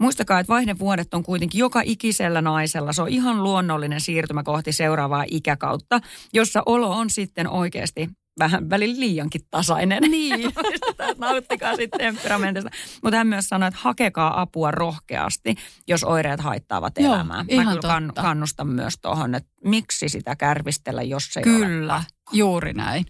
[0.00, 2.92] Muistakaa, että vaihdevuodet on kuitenkin joka ikisellä naisella.
[2.92, 6.00] Se on ihan luonnollinen siirtymä kohti seuraavaa ikäkautta,
[6.32, 10.02] jossa olo on sitten oikeasti vähän välillä liiankin tasainen.
[10.14, 10.52] Niin.
[11.18, 12.70] Nauttikaa sitten temperamentista.
[13.02, 15.54] Mutta hän myös sanoi, että hakekaa apua rohkeasti,
[15.86, 17.36] jos oireet haittaavat Joo, elämää.
[17.36, 22.72] Mä kyllä kann, kannustan myös tuohon, että miksi sitä kärvistellä, jos ei Kyllä, ole juuri
[22.72, 23.04] näin.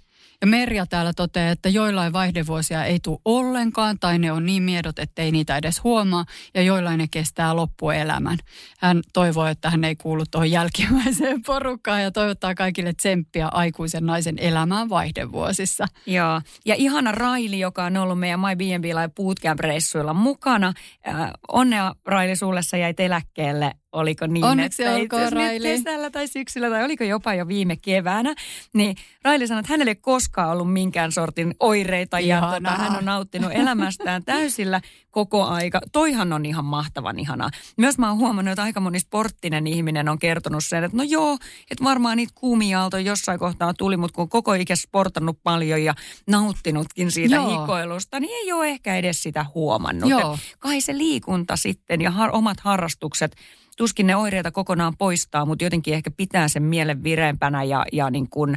[0.44, 4.98] Ja Merja täällä toteaa, että joillain vaihdevuosia ei tule ollenkaan tai ne on niin miedot,
[4.98, 8.38] ettei niitä edes huomaa ja joillain ne kestää loppuelämän.
[8.80, 14.38] Hän toivoo, että hän ei kuulu tuohon jälkimmäiseen porukkaan ja toivottaa kaikille tsemppiä aikuisen naisen
[14.38, 15.86] elämään vaihdevuosissa.
[16.06, 20.72] Joo, ja ihana Raili, joka on ollut meidän My B&B Live Bootcamp-reissuilla mukana.
[21.08, 25.68] Äh, onnea Raili, sulle sä jäit eläkkeelle oliko niin, Onneksi että olkoon, Raili.
[25.68, 28.34] kesällä tai syksyllä tai oliko jopa jo viime keväänä,
[28.72, 32.54] niin Raili sanoi, että hänelle ei koskaan ollut minkään sortin oireita Ihanaa.
[32.54, 34.80] ja tota, hän on nauttinut elämästään täysillä
[35.10, 35.80] koko aika.
[35.92, 37.50] Toihan on ihan mahtavan ihanaa.
[37.76, 41.38] Myös mä oon huomannut, että aika moni sporttinen ihminen on kertonut sen, että no joo,
[41.70, 45.94] että varmaan niitä kuumia aaltoja jossain kohtaa tuli, mutta kun koko ikä sportannut paljon ja
[46.30, 47.60] nauttinutkin siitä joo.
[47.60, 50.10] hikoilusta, niin ei ole ehkä edes sitä huomannut.
[50.10, 50.38] Joo.
[50.58, 53.36] kai se liikunta sitten ja har- omat harrastukset
[53.76, 58.30] tuskin ne oireita kokonaan poistaa, mutta jotenkin ehkä pitää sen mielen vireempänä ja, ja niin
[58.30, 58.56] kuin,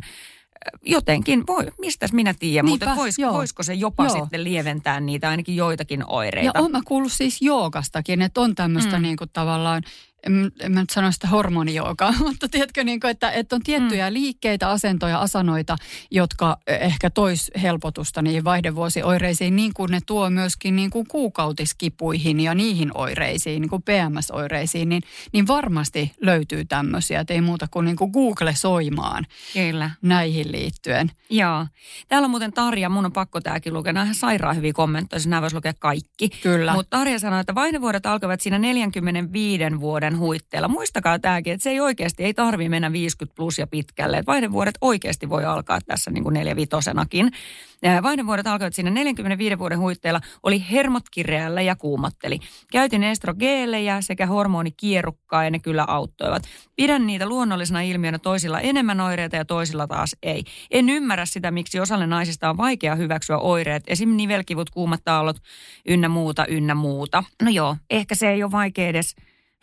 [0.85, 4.15] jotenkin, voi, mistäs minä tiedän, mutta vois, voisiko se jopa joo.
[4.15, 6.51] sitten lieventää niitä ainakin joitakin oireita.
[6.55, 9.01] Ja olen mä kuullut siis joogastakin, että on tämmöistä mm.
[9.01, 9.83] niin kuin tavallaan
[10.25, 14.09] en, en mä nyt sano sitä hormonijoogaa, mutta tiedätkö, niin kuin, että, että on tiettyjä
[14.09, 14.13] mm.
[14.13, 15.75] liikkeitä, asentoja, asanoita,
[16.11, 22.55] jotka ehkä tois helpotusta niihin vaihdevuosioireisiin, niin kuin ne tuo myöskin niin kuin kuukautiskipuihin ja
[22.55, 25.03] niihin oireisiin, niin kuin PMS-oireisiin, niin,
[25.33, 29.91] niin varmasti löytyy tämmöisiä, että ei muuta kuin, niin kuin Google soimaan Kyllä.
[30.01, 31.11] näihin liittyen.
[31.29, 31.65] Joo.
[32.07, 35.55] Täällä on muuten Tarja, mun on pakko tämäkin lukea, nämä sairaan hyviä kommentteja, nämä voisi
[35.55, 36.29] lukea kaikki.
[36.29, 36.73] Kyllä.
[36.73, 40.67] Mutta Tarja sanoi, että vaihdevuodet alkavat siinä 45 vuoden huitteilla.
[40.67, 44.17] Muistakaa tämäkin, että se ei oikeasti, ei tarvi mennä 50 plus ja pitkälle.
[44.17, 47.31] Että vaihdevuodet oikeasti voi alkaa tässä niin kuin neljävitosenakin.
[48.03, 52.39] Vaihdevuodet alkoivat siinä 45 vuoden huitteilla, oli hermot kireällä ja kuumotteli.
[52.71, 56.43] Käytin estrogeelejä sekä hormonikierukkaa ja ne kyllä auttoivat.
[56.75, 60.43] Pidän niitä luonnollisena ilmiönä toisilla enemmän oireita ja toisilla taas ei.
[60.71, 64.09] En ymmärrä sitä, miksi osalle naisista on vaikea hyväksyä oireet, esim.
[64.17, 65.37] nivelkivut, kuumat taulot,
[65.87, 67.23] ynnä muuta, ynnä muuta.
[67.43, 69.15] No joo, ehkä se ei ole vaikea edes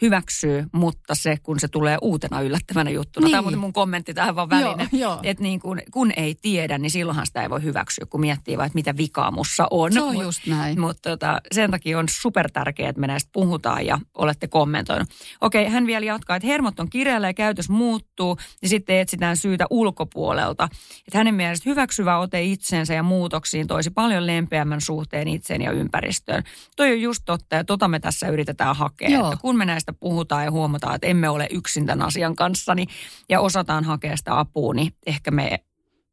[0.02, 3.24] hyväksyy, mutta se, kun se tulee uutena yllättävänä juttuna.
[3.24, 3.32] Niin.
[3.32, 3.58] Tämä on niin.
[3.58, 7.42] mun kommentti tähän vaan väliin, että et niin kun, kun ei tiedä, niin silloinhan sitä
[7.42, 9.92] ei voi hyväksyä, kun miettii vaan, että mitä vikaa mussa on.
[9.92, 10.80] Se on Mut, just näin.
[10.80, 15.08] Mutta tota, sen takia on super tärkeää, että me näistä puhutaan ja olette kommentoinut.
[15.40, 19.66] Okei, hän vielä jatkaa, että hermot on kireällä ja käytös muuttuu, niin sitten etsitään syytä
[19.70, 20.68] ulkopuolelta.
[21.06, 26.42] Että hänen mielestä hyväksyvä ote itsensä ja muutoksiin toisi paljon lempeämmän suhteen itseen ja ympäristöön.
[26.76, 29.08] Toi on just totta ja tota me tässä yritetään hakea.
[29.08, 29.32] Joo.
[29.32, 32.88] Että kun me näistä puhutaan ja huomataan, että emme ole yksin tämän asian kanssa niin,
[33.28, 35.64] ja osataan hakea sitä apua, niin ehkä me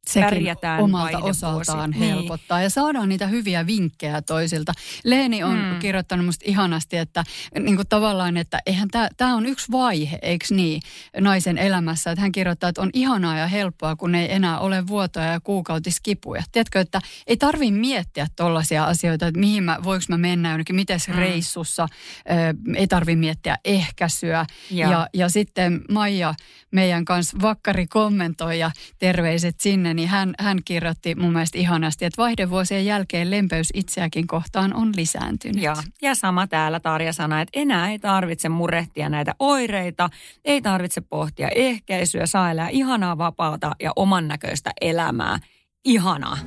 [0.08, 2.04] sekin pärjätään omalta osaltaan niin.
[2.04, 2.62] helpottaa.
[2.62, 4.74] Ja saadaan niitä hyviä vinkkejä toisilta.
[5.04, 5.80] Leeni on hmm.
[5.80, 7.24] kirjoittanut musta ihanasti, että
[7.60, 10.82] niin kuin tavallaan, että eihän tämä on yksi vaihe, eikö niin,
[11.20, 12.12] naisen elämässä.
[12.12, 16.44] Että hän kirjoittaa, että on ihanaa ja helppoa, kun ei enää ole vuotoja ja kuukautiskipuja.
[16.52, 21.00] Tiedätkö, että ei tarvi miettiä tollaisia asioita, että mihin mä, voiko mä mennä jonnekin, miten
[21.08, 21.16] hmm.
[21.16, 21.88] reissussa.
[22.30, 24.46] Ö, ei tarvi miettiä ehkäisyä.
[24.72, 24.92] Ja.
[24.92, 26.34] Ja, ja sitten Maija
[26.72, 32.22] meidän kanssa vakkari kommentoi ja terveiset sinne niin hän, hän kirjoitti mun mielestä ihanasti, että
[32.22, 35.64] vaihdevuosien jälkeen lempeys itseäkin kohtaan on lisääntynyt.
[35.64, 40.10] Ja, ja sama täällä Tarja sanoi, että enää ei tarvitse murehtia näitä oireita,
[40.46, 45.40] ei tarvitse pohtia ehkäisyä, saa elää ihanaa vapaata ja oman näköistä elämää.
[45.86, 46.38] Ihanaa.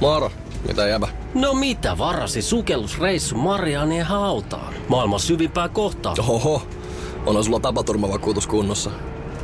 [0.00, 0.32] Moro,
[0.68, 1.08] mitä jäbä?
[1.34, 4.74] No mitä varasi sukellusreissu Marianien hautaan?
[4.88, 6.14] Maailman syvimpää kohtaa.
[6.18, 6.62] Oho,
[7.26, 8.90] on sulla tapaturmavakuutus kunnossa.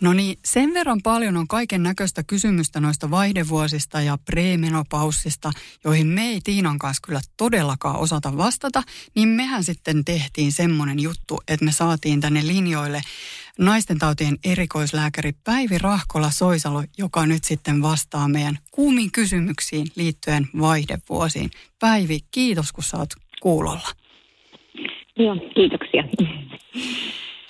[0.00, 5.50] No niin, sen verran paljon on kaiken näköistä kysymystä noista vaihdevuosista ja premenopaussista,
[5.84, 8.82] joihin me ei Tiinan kanssa kyllä todellakaan osata vastata,
[9.14, 13.00] niin mehän sitten tehtiin semmoinen juttu, että me saatiin tänne linjoille
[13.58, 21.50] naisten tautien erikoislääkäri Päivi Rahkola Soisalo, joka nyt sitten vastaa meidän kuumiin kysymyksiin liittyen vaihdevuosiin.
[21.78, 23.08] Päivi, kiitos kun saat
[23.42, 23.88] kuulolla.
[25.18, 26.04] Joo, kiitoksia.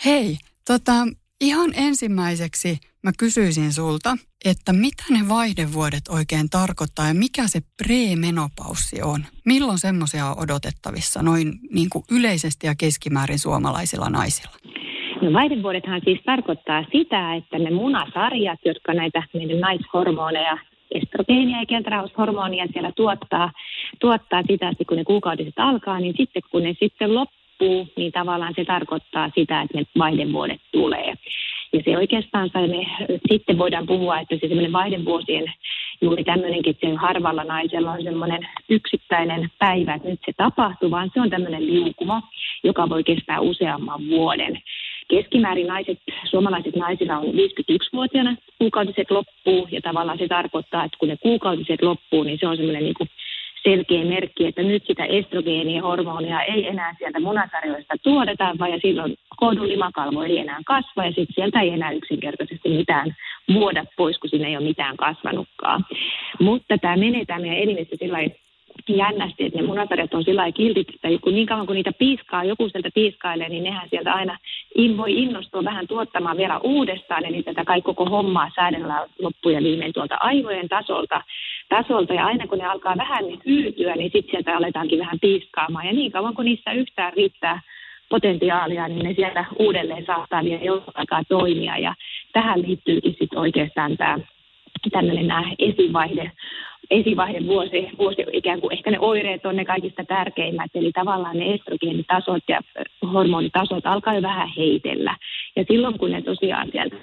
[0.04, 0.92] Hei, tota,
[1.40, 9.02] Ihan ensimmäiseksi mä kysyisin sulta, että mitä ne vaihdevuodet oikein tarkoittaa ja mikä se premenopaussi
[9.02, 9.20] on?
[9.44, 14.56] Milloin semmoisia on odotettavissa noin niin kuin yleisesti ja keskimäärin suomalaisilla naisilla?
[15.22, 20.58] No vaihdevuodethan siis tarkoittaa sitä, että ne munasarjat, jotka näitä meidän naishormoneja,
[20.90, 23.52] estrogeenia ja keltaraushormonia siellä tuottaa,
[24.00, 28.12] tuottaa sitä, että kun ne kuukautiset alkaa, niin sitten kun ne sitten loppuu, loppuu, niin
[28.12, 31.12] tavallaan se tarkoittaa sitä, että ne vaihdevuodet tulee.
[31.72, 32.50] Ja se oikeastaan
[33.28, 35.44] sitten voidaan puhua, että se semmoinen vaihdevuosien
[36.00, 41.10] juuri tämmöinenkin, että se harvalla naisella on semmoinen yksittäinen päivä, että nyt se tapahtuu, vaan
[41.14, 42.22] se on tämmöinen liukuma,
[42.64, 44.62] joka voi kestää useamman vuoden.
[45.08, 45.98] Keskimäärin naiset,
[46.30, 52.22] suomalaiset naisilla on 51-vuotiaana kuukautiset loppuu ja tavallaan se tarkoittaa, että kun ne kuukautiset loppuu,
[52.22, 53.08] niin se on semmoinen niin kuin
[53.70, 59.16] selkeä merkki, että nyt sitä estrogeenia hormonia ei enää sieltä munasarjoista tuodeta, vaan ja silloin
[59.36, 63.16] kohdun limakalvo ei enää kasva ja sitten sieltä ei enää yksinkertaisesti mitään
[63.54, 65.84] vuoda pois, kun siinä ei ole mitään kasvanutkaan.
[66.40, 68.18] Mutta tämä menee tämä meidän elimessä sillä
[68.88, 72.68] jännästi, että ne munasarjat on sillä kiltit, että kun niin kauan kuin niitä piiskaa, joku
[72.68, 74.38] sieltä piiskailee, niin nehän sieltä aina
[74.74, 79.92] in, voi innostua vähän tuottamaan vielä uudestaan, eli tätä kaikki koko hommaa säädellään loppujen viimein
[79.92, 81.22] tuolta aivojen tasolta,
[81.68, 85.92] tasolta, ja aina kun ne alkaa vähän hyytyä, niin sitten sieltä aletaankin vähän piiskaamaan, ja
[85.92, 87.60] niin kauan kuin niissä yhtään riittää
[88.08, 91.94] potentiaalia, niin ne siellä uudelleen saattaa vielä jonkun aikaa toimia, ja
[92.32, 94.18] tähän liittyykin sitten oikeastaan tämä
[94.90, 96.32] tämmöinen nämä esivaihe,
[96.90, 101.54] esivaihe vuosi, vuosi, ikään kuin ehkä ne oireet on ne kaikista tärkeimmät, eli tavallaan ne
[101.54, 102.60] estrogeenitasot ja
[103.12, 105.16] hormonitasot alkaa jo vähän heitellä.
[105.56, 106.96] Ja silloin kun ne tosiaan sieltä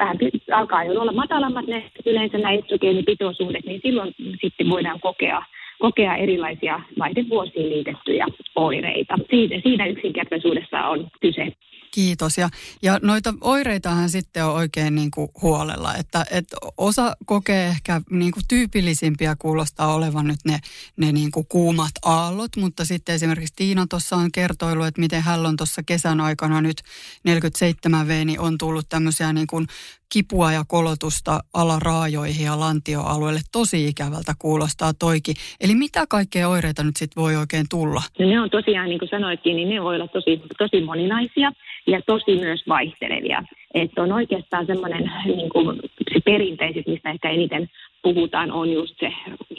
[0.00, 0.18] vähän
[0.52, 5.42] alkaa jo olla matalammat ne yleensä nämä estrogeenipitoisuudet, niin silloin sitten voidaan kokea,
[5.78, 9.14] kokea erilaisia vaihdevuosiin liitettyjä oireita.
[9.30, 11.52] Siitä, siinä yksinkertaisuudessa on kyse.
[11.90, 12.38] Kiitos.
[12.38, 12.50] Ja,
[12.82, 18.32] ja noita oireitahan sitten on oikein niin kuin huolella, että, että osa kokee ehkä niin
[18.32, 20.60] kuin tyypillisimpiä kuulostaa olevan nyt ne,
[20.96, 25.46] ne niin kuin kuumat aallot, mutta sitten esimerkiksi Tiina tuossa on kertoillut, että miten hän
[25.46, 26.82] on tuossa kesän aikana nyt
[27.24, 29.66] 47 V, niin on tullut tämmöisiä niin kuin
[30.12, 33.40] kipua ja kolotusta alaraajoihin ja lantioalueelle.
[33.52, 35.34] Tosi ikävältä kuulostaa toiki.
[35.60, 38.02] Eli mitä kaikkea oireita nyt sitten voi oikein tulla?
[38.18, 41.52] No ne on tosiaan, niin kuin sanoitkin, niin ne voi olla tosi, tosi moninaisia
[41.86, 43.42] ja tosi myös vaihtelevia.
[43.74, 45.80] Että on oikeastaan semmoinen niin kuin
[46.12, 47.70] se perinteiset, mistä ehkä eniten
[48.02, 49.12] puhutaan, on just se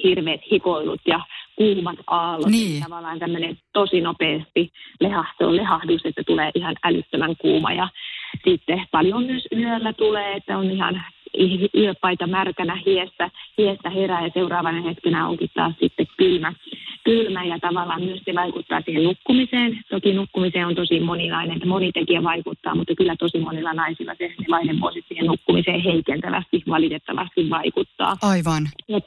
[0.03, 1.19] hirveät hikoilut ja
[1.55, 2.49] kuumat aallot.
[2.49, 2.83] Niin.
[2.83, 7.73] Tavallaan tämmöinen tosi nopeasti lehahto, lehahdus, että tulee ihan älyttömän kuuma.
[7.73, 7.89] Ja
[8.45, 11.03] sitten paljon myös yöllä tulee, että on ihan
[11.77, 16.53] yöpaita märkänä hiestä, hiestä herää ja seuraavana hetkenä onkin taas sitten kylmä,
[17.03, 19.79] kylmä ja tavallaan myös se vaikuttaa siihen nukkumiseen.
[19.89, 24.33] Toki nukkumiseen on tosi moninainen, että moni tekijä vaikuttaa, mutta kyllä tosi monilla naisilla se
[24.49, 28.17] vaihdevuosi siihen nukkumiseen heikentävästi valitettavasti vaikuttaa.
[28.21, 28.63] Aivan.
[28.89, 29.03] Et,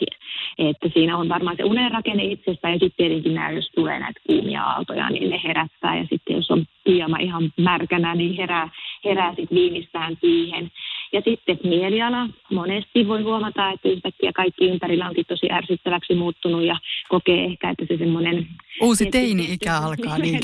[0.58, 4.62] että siinä on varmaan se unenrakenne itsestä ja sitten tietenkin nämä, jos tulee näitä kuumia
[4.62, 8.68] aaltoja, niin ne herättää ja sitten jos on pyjama ihan märkänä, niin herää,
[9.04, 10.70] herää sitten viimeistään siihen.
[11.14, 12.29] Ja sitten mieliala.
[12.50, 16.77] Monesti voi huomata, että yhtäkkiä kaikki ympärillä onkin tosi ärsyttäväksi muuttunut ja
[17.09, 18.46] kokee ehkä, että se semmoinen...
[18.83, 20.40] Uusi teini-ikä alkaa niin.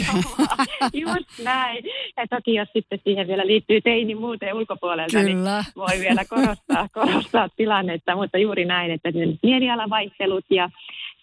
[1.05, 1.85] Just näin.
[2.17, 5.63] Ja toki jos sitten siihen vielä liittyy teini muuten ulkopuolelta, niin Kyllä.
[5.63, 8.17] niin voi vielä korostaa, korostaa tilannetta.
[8.17, 9.09] Mutta juuri näin, että
[9.43, 10.71] mielialavaihtelut ja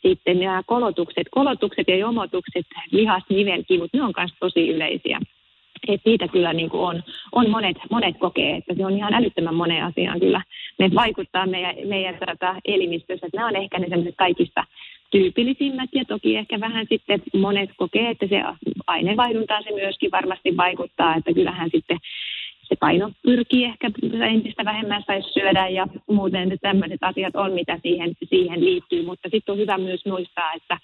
[0.02, 5.20] sitten nämä kolotukset, kolotukset ja jomotukset, lihasnivelkivut, ne on myös tosi yleisiä.
[5.88, 9.56] Et siitä kyllä niin kuin on, on monet, monet kokee, että se on ihan älyttömän
[9.56, 10.42] moneen asiaan kyllä.
[10.80, 13.26] Ne vaikuttaa meidän, meidän tätä elimistössä.
[13.26, 14.64] Että nämä on ehkä ne kaikista
[15.12, 18.44] tyypillisimmät ja toki ehkä vähän sitten monet kokee, että se
[18.88, 21.98] aineenvaihduntaan se myöskin varmasti vaikuttaa, että kyllähän sitten
[22.64, 23.92] se paino pyrkii ehkä
[24.30, 29.06] entistä vähemmän saisi syödä ja muuten tämmöiset asiat on, mitä siihen, siihen liittyy.
[29.06, 30.78] Mutta sitten on hyvä myös muistaa, että,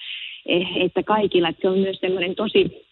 [0.76, 2.86] että kaikilla, että se on myös semmoinen tosi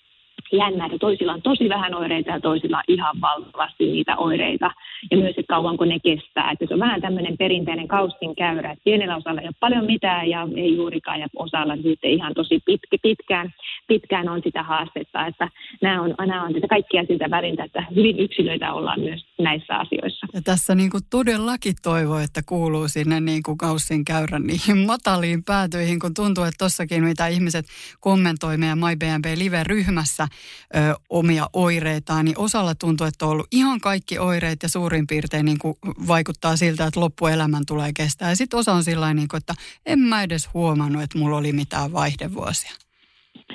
[0.52, 4.72] jännä, että toisilla on tosi vähän oireita ja toisilla on ihan valtavasti niitä oireita.
[5.12, 6.52] Ja myös, että kauanko ne kestää.
[6.52, 10.30] Että se on vähän tämmöinen perinteinen kaustin käyrä, että pienellä osalla ei ole paljon mitään
[10.30, 13.54] ja ei juurikaan, ja osalla sitten ihan tosi pitkä, pitkään,
[13.88, 15.28] pitkään on sitä haastetta.
[15.28, 15.50] Että
[15.82, 20.28] nämä on, nämä on kaikkia siltä värintä, että hyvin yksilöitä ollaan myös näissä asioissa.
[20.34, 25.44] Ja tässä niin kuin todellakin toivoo, että kuuluu sinne niin kuin kaustin käyrän niihin mataliin
[25.44, 27.66] päätyihin, kun tuntuu, että tossakin mitä ihmiset
[28.00, 30.28] kommentoi meidän MyBNB Live-ryhmässä,
[30.76, 35.46] ö, omia oireitaan, niin osalla tuntuu, että on ollut ihan kaikki oireet ja suurin piirtein
[35.46, 35.78] niin kuin
[36.08, 38.30] vaikuttaa siltä, että loppuelämän tulee kestää.
[38.30, 39.54] Ja sitten osa on sillä niin että
[39.86, 42.72] en mä edes huomannut, että mulla oli mitään vaihdevuosia.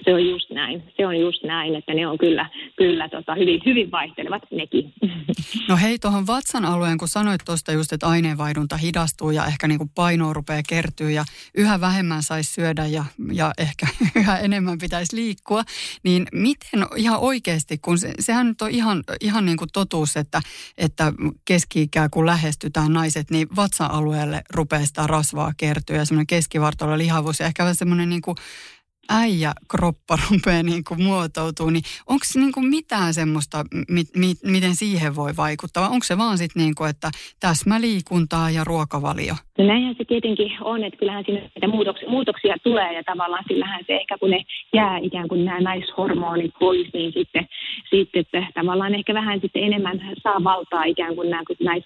[0.05, 0.83] Se on just näin.
[0.97, 4.93] Se on just näin, että ne on kyllä, kyllä tota, hyvin, hyvin vaihtelevat nekin.
[5.69, 9.79] No hei, tuohon vatsan alueen, kun sanoit tuosta just, että aineenvaihdunta hidastuu ja ehkä niin
[9.79, 13.87] kuin painoa rupeaa kertyä ja yhä vähemmän saisi syödä ja, ja ehkä
[14.21, 15.63] yhä enemmän pitäisi liikkua,
[16.03, 20.41] niin miten ihan oikeasti, kun se, sehän nyt on ihan, ihan niin kuin totuus, että,
[20.79, 21.13] että
[21.45, 27.41] keski-ikää kun lähestytään naiset, niin vatsan alueelle rupeaa sitä rasvaa kertyä ja semmoinen keskivartalo lihavuus
[27.41, 28.37] ja ehkä semmoinen niin kuin
[29.09, 34.75] äijä kroppa rupeaa niin kuin muotoutuu, niin onko niin kuin mitään semmoista, mi, mi, miten
[34.75, 35.89] siihen voi vaikuttaa?
[35.89, 39.35] Onko se vaan sitten niin kuin, että täsmäliikuntaa ja ruokavalio?
[39.59, 43.85] No näinhän se tietenkin on, että kyllähän siinä niitä muutoksia, muutoksia tulee ja tavallaan sillähän
[43.87, 47.49] se ehkä kun ne jää ikään kuin nämä naishormonit pois, niin sitten,
[47.91, 51.85] sitten että tavallaan ehkä vähän sitten enemmän saa valtaa ikään kuin nämä, kun nais,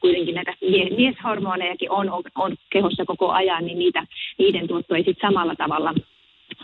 [0.00, 0.54] kuitenkin näitä
[0.96, 4.06] mieshormonejakin on, on, on kehossa koko ajan, niin niitä,
[4.38, 5.94] niiden tuotto ei sitten samalla tavalla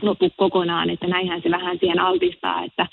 [0.04, 2.86] lopu kokonaan, että näinhän se vähän siihen altistaa, että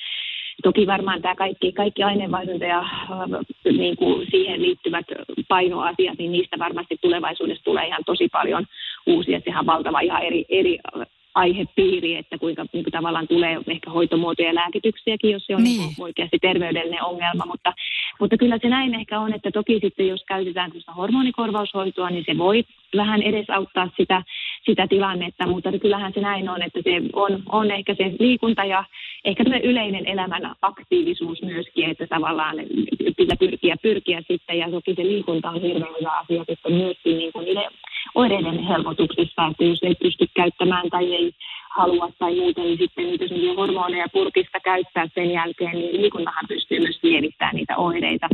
[0.64, 5.06] Toki varmaan tämä kaikki, kaikki aineenvaihdunta ja äh, niin kuin siihen liittyvät
[5.48, 8.66] painoasiat, niin niistä varmasti tulevaisuudessa tulee ihan tosi paljon
[9.08, 9.42] uusia.
[9.46, 10.80] Sehän valtava ihan eri, eri
[11.36, 15.82] aihepiiri, että kuinka niin kuin tavallaan tulee ehkä hoitomuotoja ja lääkityksiäkin, jos se on niin.
[15.82, 17.46] Niin oikeasti terveydellinen ongelma.
[17.46, 17.74] Mutta,
[18.20, 22.38] mutta kyllä se näin ehkä on, että toki sitten jos käytetään tuosta hormonikorvaushoitoa, niin se
[22.38, 22.64] voi
[22.96, 24.24] vähän edesauttaa sitä,
[24.66, 28.84] sitä tilannetta, mutta kyllähän se näin on, että se on, on ehkä se liikunta ja
[29.26, 32.56] ehkä yleinen elämän aktiivisuus myöskin, että tavallaan
[33.18, 37.34] pitää pyrkiä, pyrkiä sitten, ja toki se liikunta on hirveän hyvä asia sitten myöskin niin
[37.34, 37.46] kuin
[38.16, 41.32] oireiden helpotuksissa, että jos ei pysty käyttämään tai ei
[41.76, 47.00] halua tai muuten, niin sitten niitä hormoneja purkista käyttää sen jälkeen, niin liikuntahan pystyy myös
[47.04, 48.28] lievittämään niitä oireita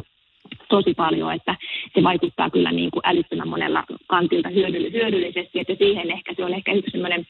[0.69, 1.55] tosi paljon, että
[1.93, 6.73] se vaikuttaa kyllä niin kuin älyttömän monella kantilta hyödyllisesti, että siihen ehkä se on ehkä
[6.73, 7.27] yksi sellainen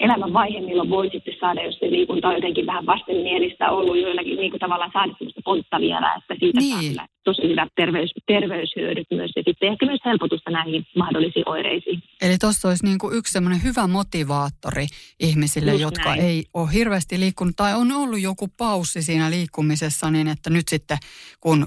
[0.00, 4.36] elämän vaihe, milloin voi sitten saada, jos se liikunta on jotenkin vähän vastenmielistä ollut joillakin
[4.36, 6.94] niin kuin tavallaan saada sellaista pontta vielä, että siitä niin.
[6.94, 12.02] saa tosi hyvät terveys, terveyshyödyt myös ja sitten ehkä myös helpotusta näihin mahdollisiin oireisiin.
[12.22, 14.86] Eli tuossa olisi niin kuin yksi semmoinen hyvä motivaattori
[15.20, 16.20] ihmisille, Just jotka näin.
[16.20, 20.98] ei ole hirveästi liikkunut tai on ollut joku paussi siinä liikkumisessa, niin että nyt sitten
[21.40, 21.66] kun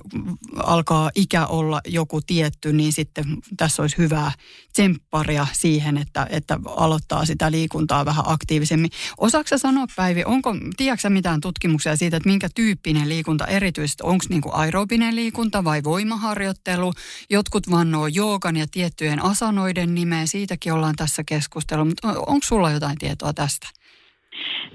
[0.63, 3.25] alkaa ikä olla joku tietty, niin sitten
[3.57, 4.31] tässä olisi hyvää
[4.73, 8.89] tsempparia siihen, että, että aloittaa sitä liikuntaa vähän aktiivisemmin.
[9.17, 14.41] Osaatko sanoa Päivi, onko, tiedätkö mitään tutkimuksia siitä, että minkä tyyppinen liikunta erityisesti, onko niin
[14.41, 16.91] kuin aerobinen liikunta vai voimaharjoittelu?
[17.29, 22.97] Jotkut vannoo joogan ja tiettyjen asanoiden nimeä, siitäkin ollaan tässä keskustellut, mutta onko sulla jotain
[22.97, 23.67] tietoa tästä?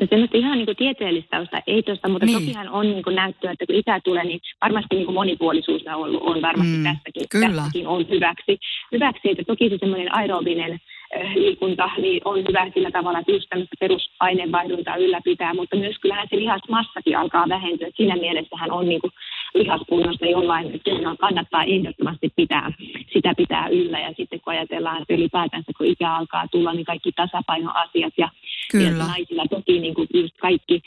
[0.00, 2.38] No semmoista ihan niin kuin tieteellistä tausta ei tuosta, mutta niin.
[2.38, 5.94] tokihan on niin kuin näyttöä, että kun ikä tulee, niin varmasti niin kuin monipuolisuus on,
[5.94, 7.56] ollut, on varmasti mm, tässäkin, kyllä.
[7.56, 8.59] tässäkin on hyväksi.
[8.92, 10.80] Hyväksi, että toki se semmoinen aerobinen
[11.14, 16.26] Eh, liikunta niin on hyvä sillä tavalla, että just tämmöistä perusaineenvaihduntaa ylläpitää, mutta myös kyllähän
[16.30, 17.88] se lihasmassakin alkaa vähentyä.
[17.96, 19.12] Siinä mielessähän on niin kuin
[19.55, 22.73] lihaskunnosta jollain, että kannattaa ehdottomasti pitää,
[23.13, 23.99] sitä pitää yllä.
[23.99, 28.29] Ja sitten kun ajatellaan, että ylipäätänsä kun ikä alkaa tulla, niin kaikki tasapainoasiat ja
[28.70, 29.04] Kyllä.
[29.04, 30.83] Ja naisilla toki niin kuin just kaikki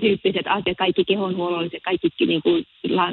[0.00, 2.64] tyyppiset asiat, kaikki kehonhuollolliset, kaikki niin kuin,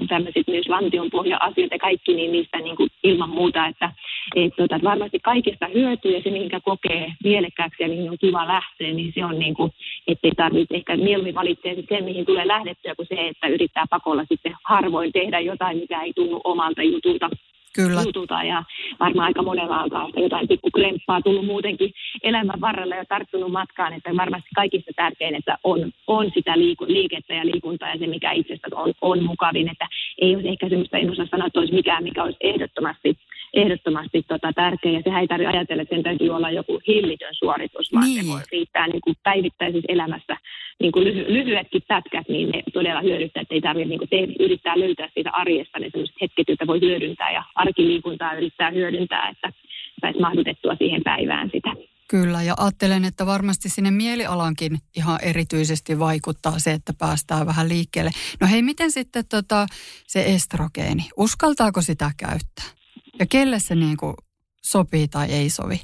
[0.09, 3.91] tämmöiset myös lantion pohja-asiat ja kaikki, niin niistä niin kuin ilman muuta, että
[4.35, 8.93] et, tota, varmasti kaikista hyötyy ja se, minkä kokee mielekkääksi ja mihin on kiva lähteä,
[8.93, 9.71] niin se on niin kuin,
[10.07, 14.55] ettei tarvitse ehkä mieluummin valitsee sen, mihin tulee lähdettyä, kuin se, että yrittää pakolla sitten
[14.63, 17.29] harvoin tehdä jotain, mikä ei tunnu omalta jutulta.
[17.75, 18.01] Kyllä.
[18.05, 18.63] Jututa ja
[18.99, 21.91] varmaan aika monella on kanssa jotain pikkukremppaa tullut muutenkin
[22.23, 27.33] elämän varrella ja tarttunut matkaan, että varmasti kaikista tärkein, että on, on sitä liiku, liikettä
[27.33, 29.87] ja liikuntaa ja se, mikä itsestä on, on mukavin, että
[30.21, 33.17] ei olisi ehkä semmoista, en osaa sanoa, että olisi mikään, mikä olisi ehdottomasti
[33.55, 34.91] ehdottomasti tota, tärkeä.
[34.91, 38.25] Ja sehän ei tarvitse ajatella, että sen täytyy olla joku hillitön suoritus, vaan niin.
[38.25, 40.37] se voi riittää niin kuin päivittäisessä elämässä
[40.79, 44.43] niin kuin lyhy- lyhyetkin pätkät, niin ne todella hyödyttää, että ei tarvitse niin kuin te-
[44.43, 49.53] yrittää löytää siitä arjesta ne sellaiset hetket, joita voi hyödyntää ja arkiliikuntaa yrittää hyödyntää, että
[50.01, 51.75] saisi mahdutettua siihen päivään sitä.
[52.07, 58.11] Kyllä, ja ajattelen, että varmasti sinne mielialankin ihan erityisesti vaikuttaa se, että päästään vähän liikkeelle.
[58.41, 59.65] No hei, miten sitten tota,
[60.07, 62.84] se estrogeeni, uskaltaako sitä käyttää?
[63.19, 64.13] Ja kelle se niin kuin
[64.61, 65.79] sopii tai ei sovi?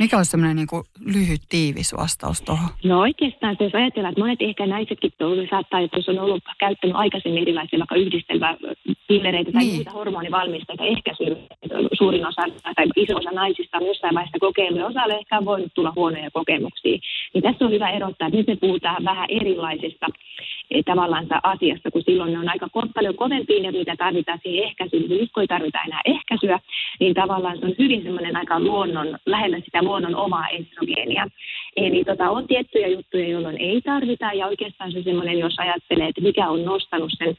[0.00, 0.82] Mikä olisi semmoinen niin kuin
[1.14, 2.68] lyhyt, tiivis vastaus tuohon?
[2.84, 5.12] No oikeastaan, jos ajatellaan, että monet ehkä naisetkin
[5.50, 8.56] saattaa, että jos on ollut käyttänyt aikaisemmin erilaisia vaikka yhdistelmää
[9.08, 9.74] pillereitä tai niin.
[9.74, 11.36] muita hormonivalmisteita ehkäisyä,
[11.98, 12.42] suurin osa
[12.76, 16.30] tai iso osa naisista on jossain vaiheessa kokeillut ja osalle ehkä on voinut tulla huonoja
[16.30, 16.98] kokemuksia.
[17.34, 20.06] Niin tässä on hyvä erottaa, että nyt me puhutaan vähän erilaisista
[20.84, 25.08] tavallaan asiasta, kun silloin ne on aika paljon kovempiin ja mitä tarvitaan siihen ehkäisyyn.
[25.08, 26.60] Nyt kun ei tarvita enää ehkäisyä,
[27.00, 31.26] niin tavallaan se on hyvin semmoinen aika luonnon, lähellä sitä luonnon omaa estrogeenia.
[31.76, 36.20] Eli tota, on tiettyjä juttuja, jolloin ei tarvita ja oikeastaan se semmoinen, jos ajattelee, että
[36.20, 37.36] mikä on nostanut sen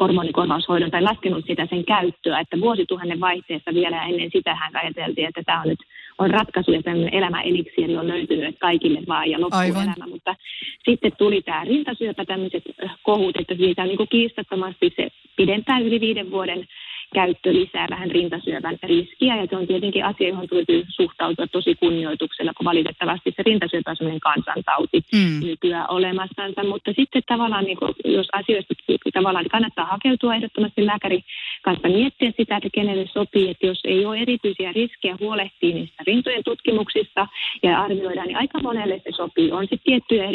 [0.00, 5.42] hormonikorvaushoidon tai laskenut sitä sen käyttöä, että vuosituhannen vaihteessa vielä ennen sitä hän ajateltiin, että
[5.46, 5.78] tämä on nyt
[6.20, 10.36] on ratkaisu ja tämmöinen elämäeliksiiri on löytynyt kaikille vaan ja loppuelämä, mutta
[10.84, 12.62] sitten tuli tämä rintasyöpä, tämmöiset
[13.02, 16.66] kohut, että siitä on niin kiistattomasti se pidentää yli viiden vuoden
[17.14, 22.52] käyttö lisää vähän rintasyövän riskiä ja se on tietenkin asia, johon täytyy suhtautua tosi kunnioituksella,
[22.56, 25.46] kun valitettavasti se rintasyöpä on sellainen kansantauti mm.
[25.46, 28.74] nykyään olemassansa, mutta sitten tavallaan niin kuin, jos asioista
[29.12, 31.24] tavallaan kannattaa hakeutua ehdottomasti lääkäri
[31.62, 36.44] kanssa miettiä sitä, että kenelle sopii, että jos ei ole erityisiä riskejä huolehtii niistä rintojen
[36.44, 37.26] tutkimuksista
[37.62, 39.52] ja arvioidaan, niin aika monelle se sopii.
[39.52, 40.30] On sitten tiettyjä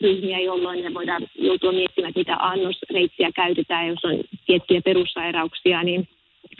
[0.00, 6.08] erityisryhmiä, jolloin me voidaan joutua miettimään, mitä annosreitsiä käytetään, jos on tiettyjä perussairauksia, niin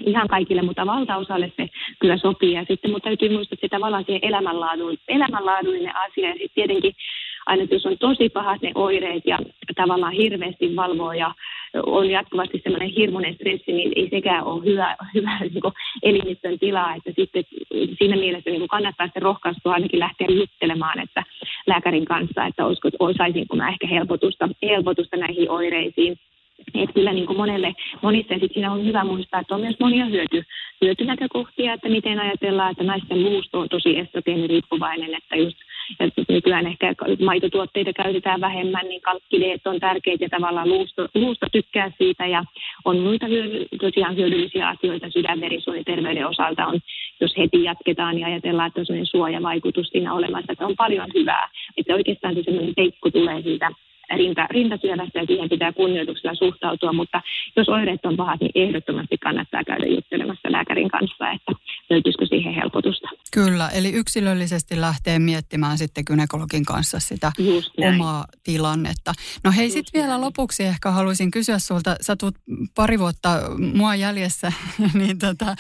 [0.06, 1.68] ihan kaikille, mutta valtaosalle se
[1.98, 2.52] kyllä sopii.
[2.52, 6.28] Ja sitten mutta täytyy muistaa, että tavallaan siihen elämänlaadun, elämänlaadullinen asia.
[6.28, 6.94] Ja sitten tietenkin
[7.46, 9.38] aina, jos on tosi pahat ne oireet ja
[9.76, 11.34] tavallaan hirveästi valvoo ja
[11.86, 15.72] on jatkuvasti semmoinen hirmuinen stressi, niin ei sekään ole hyvä, hyvä niin
[16.02, 16.94] elimistön tilaa.
[16.94, 17.44] Että sitten
[17.98, 21.22] siinä mielessä niin kannattaa sitten rohkaistua ainakin lähteä juttelemaan että
[21.66, 26.16] lääkärin kanssa, että olisiko, saisinko mä ehkä helpotusta, helpotusta näihin oireisiin.
[26.74, 30.04] Että kyllä niin kuin monelle, monissa sit siinä on hyvä muistaa, että on myös monia
[30.04, 30.42] hyöty,
[30.80, 33.96] hyötynäkökohtia, että miten ajatellaan, että naisten luusto on tosi
[34.46, 35.56] riippuvainen, että just
[36.00, 41.92] että nykyään ehkä maitotuotteita käytetään vähemmän, niin kalkkideet on tärkeitä ja tavallaan luusto, luusto tykkää
[41.98, 42.44] siitä ja
[42.84, 46.80] on muita hyödy, tosiaan hyödyllisiä asioita sydänverisuoniterveyden osalta on,
[47.20, 51.48] jos heti jatketaan ja ajatellaan, että on sellainen suojavaikutus siinä olemassa, että on paljon hyvää.
[51.76, 53.70] Että oikeastaan se sellainen teikku tulee siitä
[54.16, 57.22] rinta, rintasyövästä ja siihen pitää kunnioituksella suhtautua, mutta
[57.56, 61.52] jos oireet on pahat, niin ehdottomasti kannattaa käydä juttelemassa lääkärin kanssa, että
[61.90, 63.08] löytyisikö siihen helpotusta.
[63.32, 67.32] Kyllä, eli yksilöllisesti lähtee miettimään sitten gynekologin kanssa sitä
[67.88, 69.12] omaa tilannetta.
[69.44, 72.34] No hei, sitten vielä lopuksi ehkä haluaisin kysyä sulta, sä tulet
[72.74, 73.28] pari vuotta
[73.74, 74.52] mua jäljessä,
[75.00, 75.54] niin tota,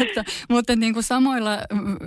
[0.00, 1.58] että, mutta niin kuin samoilla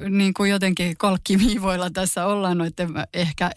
[0.09, 3.51] niin kuin jotenkin kalkkiviivoilla tässä ollaan noiden ehkä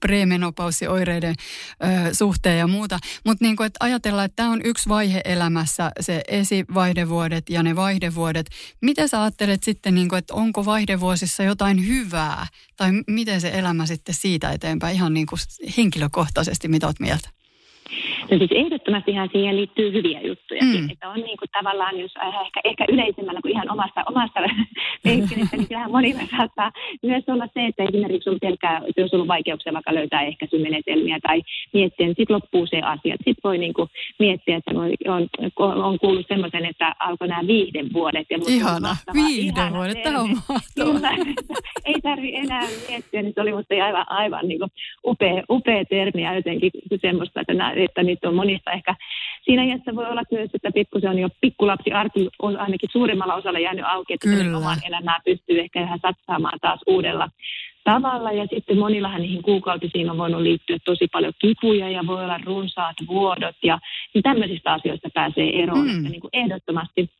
[0.00, 1.34] premenopausioireiden
[1.82, 2.98] ö, suhteen ja muuta.
[3.26, 8.46] Mutta niin että ajatellaan, että tämä on yksi vaihe elämässä, se esivaihdevuodet ja ne vaihdevuodet.
[8.80, 12.46] Mitä sä ajattelet sitten, niin että onko vaihdevuosissa jotain hyvää?
[12.76, 15.38] Tai miten se elämä sitten siitä eteenpäin ihan niin kuin
[15.76, 17.39] henkilökohtaisesti, mitä oot mieltä?
[18.30, 20.62] No siis ehdottomastihan siihen liittyy hyviä juttuja.
[20.62, 20.90] Mm.
[20.90, 22.14] Että on niin kuin tavallaan, jos
[22.44, 24.40] ehkä, ehkä yleisemmällä kuin ihan omasta, omasta
[25.04, 26.70] penkkelistä, niin kyllähän monilla saattaa
[27.02, 32.06] myös olla se, että esimerkiksi on pelkää, jos on vaikeuksia vaikka löytää ehkäisymenetelmiä tai miettiä,
[32.06, 33.14] niin sitten loppuu se asia.
[33.16, 33.88] Sitten voi niin kuin
[34.18, 38.26] miettiä, että on, on, on kuullut semmoisen, että alkoi nämä viihdevuodet.
[38.30, 41.10] Ja ihana, viihdevuodet, tämä on mahtavaa.
[41.90, 44.70] ei tarvi enää miettiä, niin se oli musta aivan, aivan niin kuin
[45.06, 46.70] upea, upea termi ja jotenkin
[47.00, 47.52] semmoista, että,
[47.84, 48.94] että nyt on monista ehkä
[49.42, 53.58] siinä iässä voi olla myös, että pikkusen on jo pikkulapsi arki on ainakin suurimmalla osalla
[53.58, 57.28] jäänyt auki, että omaan elämää pystyy ehkä vähän satsaamaan taas uudella,
[57.84, 58.32] tavalla.
[58.32, 62.96] Ja sitten monillahan niihin kuukautisiin on voinut liittyä tosi paljon kipuja ja voi olla runsaat
[63.08, 63.56] vuodot.
[63.62, 63.78] Ja
[64.14, 65.86] niin tämmöisistä asioista pääsee eroon.
[65.86, 65.96] Mm.
[65.96, 67.10] Että niin kuin ehdottomasti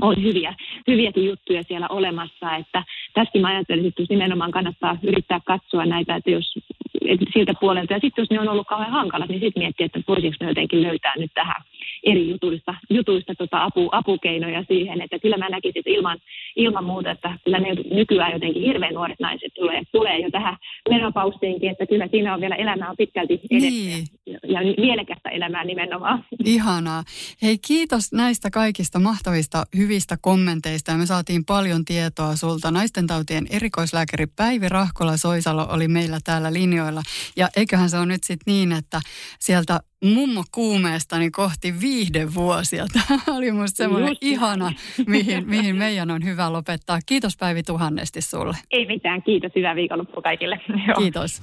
[0.00, 0.54] on hyviä,
[0.86, 2.84] hyviäkin juttuja siellä olemassa, että
[3.14, 6.54] tässäkin mä ajattelisin, että nimenomaan kannattaa yrittää katsoa näitä, että jos
[7.08, 10.00] että siltä puolelta, ja sitten jos ne on ollut kauhean hankalat, niin sitten miettiä, että
[10.08, 11.62] voisiko ne jotenkin löytää nyt tähän
[12.04, 16.18] eri jutuista, jutuista tota apu, apukeinoja siihen, että kyllä mä näkisin, että ilman,
[16.56, 20.56] ilman muuta, että kyllä ne nykyään jotenkin hirveän nuoret naiset tulee, tulee jo tähän
[20.88, 24.04] menopaustiinkin, että kyllä siinä on vielä elämää pitkälti edessä niin.
[24.26, 26.24] ja, ja mielekästä elämää nimenomaan.
[26.44, 27.04] Ihanaa.
[27.42, 32.70] Hei kiitos näistä kaikista mahtavista hyvistä kommenteista ja me saatiin paljon tietoa sulta.
[32.70, 37.02] Naistentautien erikoislääkäri Päivi Rahkola Soisalo oli meillä täällä linjoilla
[37.36, 39.00] ja eiköhän se on nyt sitten niin, että
[39.38, 42.86] sieltä mummo kuumeestani kohti viihdevuosia.
[43.08, 44.72] Tämä oli musta semmoinen ihana,
[45.06, 46.98] mihin, mihin meidän on hyvä lopettaa.
[47.06, 48.56] Kiitos Päivi tuhannesti sulle.
[48.70, 49.52] Ei mitään, kiitos.
[49.56, 50.60] Hyvää viikonloppua kaikille.
[50.98, 51.42] Kiitos.